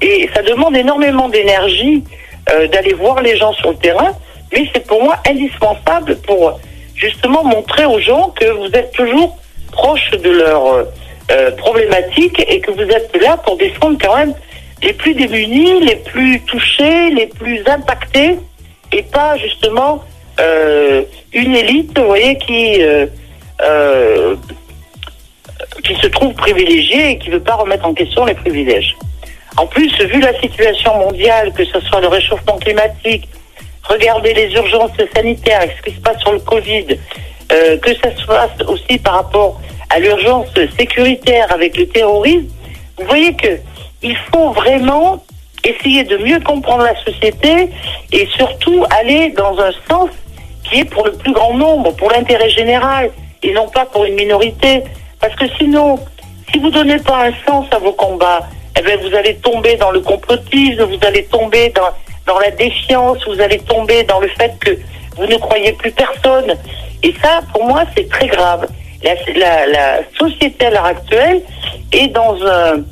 Et 0.00 0.28
ça 0.34 0.42
demande 0.42 0.76
énormément 0.76 1.28
d'énergie 1.28 2.02
euh, 2.50 2.66
d'aller 2.68 2.94
voir 2.94 3.20
les 3.20 3.36
gens 3.36 3.52
sur 3.52 3.70
le 3.70 3.76
terrain, 3.76 4.12
mais 4.52 4.68
c'est 4.72 4.86
pour 4.86 5.02
moi 5.02 5.16
indispensable 5.28 6.16
pour 6.26 6.58
justement 6.98 7.44
montrer 7.44 7.86
aux 7.86 8.00
gens 8.00 8.30
que 8.30 8.50
vous 8.50 8.70
êtes 8.74 8.92
toujours 8.92 9.38
proche 9.72 10.10
de 10.10 10.30
leurs 10.30 10.86
euh, 11.30 11.50
problématiques 11.52 12.44
et 12.48 12.60
que 12.60 12.70
vous 12.70 12.82
êtes 12.82 13.16
là 13.20 13.36
pour 13.38 13.56
défendre 13.56 13.98
quand 14.00 14.16
même 14.16 14.34
les 14.82 14.92
plus 14.92 15.14
démunis, 15.14 15.80
les 15.80 15.96
plus 15.96 16.40
touchés, 16.42 17.10
les 17.10 17.26
plus 17.26 17.62
impactés, 17.66 18.38
et 18.92 19.02
pas 19.02 19.36
justement 19.36 20.02
euh, 20.40 21.02
une 21.32 21.54
élite, 21.54 21.98
vous 21.98 22.06
voyez, 22.06 22.38
qui 22.38 22.82
euh, 22.82 23.06
euh, 23.60 24.36
qui 25.82 25.94
se 25.96 26.06
trouve 26.06 26.32
privilégiée 26.34 27.10
et 27.10 27.18
qui 27.18 27.28
ne 27.28 27.34
veut 27.34 27.42
pas 27.42 27.56
remettre 27.56 27.84
en 27.86 27.94
question 27.94 28.24
les 28.24 28.34
privilèges. 28.34 28.96
En 29.56 29.66
plus, 29.66 29.92
vu 30.04 30.20
la 30.20 30.38
situation 30.40 30.96
mondiale, 30.98 31.52
que 31.52 31.64
ce 31.64 31.80
soit 31.80 32.00
le 32.00 32.08
réchauffement 32.08 32.56
climatique, 32.58 33.28
regardez 33.88 34.34
les 34.34 34.52
urgences 34.52 34.92
sanitaires, 35.14 35.68
ce 35.76 35.90
qui 35.90 35.96
se 35.96 36.00
passe 36.00 36.20
sur 36.20 36.32
le 36.32 36.40
Covid, 36.40 36.86
euh, 37.52 37.78
que 37.78 37.94
ça 37.94 38.14
soit 38.16 38.50
aussi 38.68 38.98
par 38.98 39.14
rapport 39.14 39.60
à 39.90 39.98
l'urgence 39.98 40.48
sécuritaire 40.78 41.50
avec 41.52 41.76
le 41.76 41.88
terrorisme, 41.88 42.48
vous 42.98 43.06
voyez 43.06 43.34
que 43.34 43.58
il 44.02 44.16
faut 44.32 44.50
vraiment 44.50 45.22
essayer 45.64 46.04
de 46.04 46.16
mieux 46.18 46.40
comprendre 46.40 46.84
la 46.84 46.96
société 47.04 47.68
et 48.12 48.26
surtout 48.36 48.84
aller 48.90 49.30
dans 49.30 49.58
un 49.58 49.72
sens 49.88 50.10
qui 50.64 50.80
est 50.80 50.84
pour 50.84 51.04
le 51.04 51.12
plus 51.12 51.32
grand 51.32 51.54
nombre, 51.54 51.94
pour 51.96 52.10
l'intérêt 52.10 52.50
général 52.50 53.10
et 53.42 53.52
non 53.52 53.68
pas 53.68 53.86
pour 53.86 54.04
une 54.04 54.14
minorité. 54.14 54.82
Parce 55.20 55.34
que 55.34 55.46
sinon, 55.58 55.98
si 56.52 56.58
vous 56.58 56.70
donnez 56.70 56.98
pas 56.98 57.26
un 57.26 57.32
sens 57.46 57.66
à 57.72 57.78
vos 57.78 57.92
combats, 57.92 58.40
eh 58.78 58.82
bien 58.82 58.96
vous 58.98 59.14
allez 59.14 59.36
tomber 59.36 59.76
dans 59.76 59.90
le 59.90 60.00
complotisme, 60.00 60.84
vous 60.84 61.06
allez 61.06 61.24
tomber 61.24 61.70
dans, 61.70 61.90
dans 62.28 62.38
la 62.38 62.50
défiance, 62.52 63.18
vous 63.26 63.40
allez 63.40 63.58
tomber 63.58 64.04
dans 64.04 64.20
le 64.20 64.28
fait 64.28 64.52
que 64.60 64.70
vous 65.16 65.26
ne 65.26 65.36
croyez 65.36 65.72
plus 65.72 65.90
personne. 65.90 66.54
Et 67.02 67.12
ça, 67.22 67.40
pour 67.52 67.64
moi, 67.64 67.82
c'est 67.96 68.08
très 68.08 68.28
grave. 68.28 68.68
La, 69.02 70.00
société 70.18 70.66
à 70.66 70.70
l'heure 70.70 70.84
actuelle 70.84 71.40
est 71.92 72.08
dans 72.08 72.36
un 72.44 72.82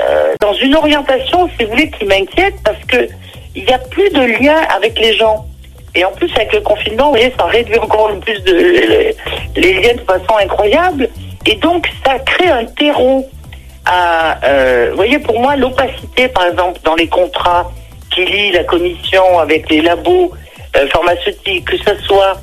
euh, 0.00 0.34
dans 0.40 0.52
une 0.54 0.74
orientation, 0.74 1.48
si 1.56 1.64
vous 1.64 1.70
voulez, 1.70 1.88
qui 1.88 2.04
m'inquiète 2.04 2.56
parce 2.64 2.84
que 2.88 3.08
il 3.54 3.64
n'y 3.64 3.72
a 3.72 3.78
plus 3.78 4.10
de 4.10 4.22
lien 4.40 4.56
avec 4.76 4.98
les 4.98 5.14
gens. 5.14 5.46
Et 5.94 6.04
en 6.04 6.10
plus, 6.10 6.28
avec 6.34 6.52
le 6.52 6.60
confinement, 6.60 7.04
vous 7.04 7.10
voyez, 7.10 7.32
ça 7.38 7.44
réduit 7.44 7.78
encore 7.78 8.10
plus 8.18 8.42
les, 8.44 9.14
liens 9.54 9.94
de 9.94 10.00
façon 10.00 10.36
incroyable. 10.42 11.08
Et 11.46 11.54
donc, 11.54 11.88
ça 12.04 12.18
crée 12.18 12.48
un 12.48 12.64
terreau 12.64 13.24
euh, 13.86 14.86
vous 14.90 14.96
voyez, 14.96 15.18
pour 15.18 15.38
moi, 15.40 15.56
l'opacité, 15.56 16.28
par 16.28 16.46
exemple, 16.46 16.80
dans 16.84 16.94
les 16.94 17.08
contrats 17.08 17.70
qui 18.14 18.24
lient 18.24 18.52
la 18.52 18.64
commission 18.64 19.38
avec 19.38 19.68
les 19.70 19.80
labos 19.80 20.32
euh, 20.76 20.86
pharmaceutiques, 20.88 21.64
que 21.64 21.76
ce 21.78 21.96
soit 22.06 22.40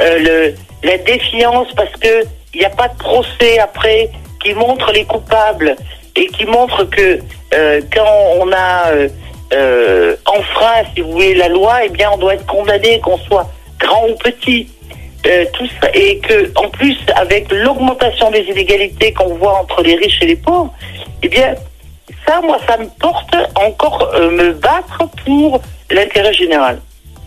euh, 0.00 0.50
la 0.82 0.98
défiance 0.98 1.68
parce 1.76 1.92
que 1.92 2.24
il 2.54 2.60
n'y 2.60 2.66
a 2.66 2.70
pas 2.70 2.88
de 2.88 2.98
procès 2.98 3.58
après 3.58 4.10
qui 4.42 4.52
montre 4.54 4.92
les 4.92 5.04
coupables 5.04 5.76
et 6.16 6.26
qui 6.26 6.44
montre 6.44 6.84
que 6.84 7.18
euh, 7.54 7.80
quand 7.94 8.36
on 8.40 8.52
a 8.52 8.92
enfreint, 10.26 10.82
si 10.94 11.02
vous 11.02 11.12
voulez, 11.12 11.34
la 11.34 11.48
loi, 11.48 11.84
eh 11.84 11.90
bien, 11.90 12.10
on 12.12 12.16
doit 12.16 12.34
être 12.34 12.46
condamné, 12.46 13.00
qu'on 13.00 13.18
soit 13.18 13.46
grand 13.78 14.08
ou 14.08 14.14
petit. 14.16 14.66
Et 15.94 16.18
que 16.18 16.50
en 16.56 16.68
plus 16.70 16.96
avec 17.14 17.52
l'augmentation 17.52 18.30
des 18.30 18.40
inégalités 18.40 19.12
qu'on 19.12 19.34
voit 19.34 19.60
entre 19.60 19.82
les 19.82 19.94
riches 19.94 20.20
et 20.22 20.26
les 20.26 20.36
pauvres, 20.36 20.72
eh 21.22 21.28
bien 21.28 21.54
ça, 22.26 22.40
moi, 22.42 22.58
ça 22.66 22.76
me 22.76 22.86
porte 23.00 23.34
encore 23.54 24.10
euh, 24.14 24.30
me 24.30 24.52
battre 24.52 25.08
pour 25.24 25.60
l'intérêt 25.90 26.32
général. 26.32 26.80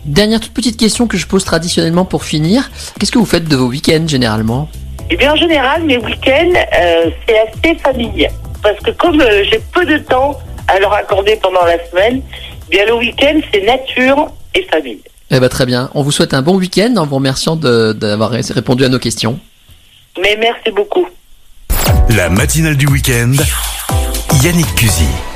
Dernière 0.04 0.40
toute 0.40 0.54
petite 0.54 0.76
question 0.76 1.06
que 1.06 1.16
je 1.16 1.26
pose 1.26 1.44
traditionnellement 1.44 2.04
pour 2.04 2.24
finir. 2.24 2.70
Qu'est-ce 2.98 3.10
que 3.10 3.18
vous 3.18 3.26
faites 3.26 3.48
de 3.48 3.56
vos 3.56 3.66
week-ends 3.66 4.06
généralement? 4.06 4.68
Eh 5.10 5.16
bien, 5.16 5.32
en 5.32 5.36
général, 5.36 5.82
mes 5.82 5.98
week-ends, 5.98 6.52
euh, 6.54 7.10
c'est 7.26 7.38
assez 7.38 7.78
familial. 7.78 8.32
Parce 8.62 8.78
que 8.80 8.90
comme 8.92 9.20
euh, 9.20 9.44
j'ai 9.50 9.60
peu 9.72 9.84
de 9.84 9.98
temps 9.98 10.38
à 10.68 10.78
leur 10.78 10.92
accorder 10.92 11.36
pendant 11.42 11.64
la 11.64 11.84
semaine, 11.88 12.22
eh 12.68 12.70
bien 12.70 12.86
le 12.86 12.94
week-end, 12.94 13.40
c'est 13.52 13.64
nature 13.64 14.28
et 14.54 14.62
famille. 14.64 15.00
Eh 15.30 15.40
ben 15.40 15.48
très 15.48 15.66
bien. 15.66 15.90
On 15.94 16.02
vous 16.02 16.12
souhaite 16.12 16.34
un 16.34 16.42
bon 16.42 16.56
week-end 16.56 16.94
en 16.96 17.06
vous 17.06 17.16
remerciant 17.16 17.56
d'avoir 17.56 18.30
répondu 18.30 18.84
à 18.84 18.88
nos 18.88 18.98
questions. 18.98 19.38
Mais 20.20 20.36
merci 20.40 20.70
beaucoup. 20.70 21.06
La 22.10 22.28
matinale 22.28 22.76
du 22.76 22.86
week-end. 22.86 23.32
Yannick 24.42 24.74
Cusy. 24.76 25.35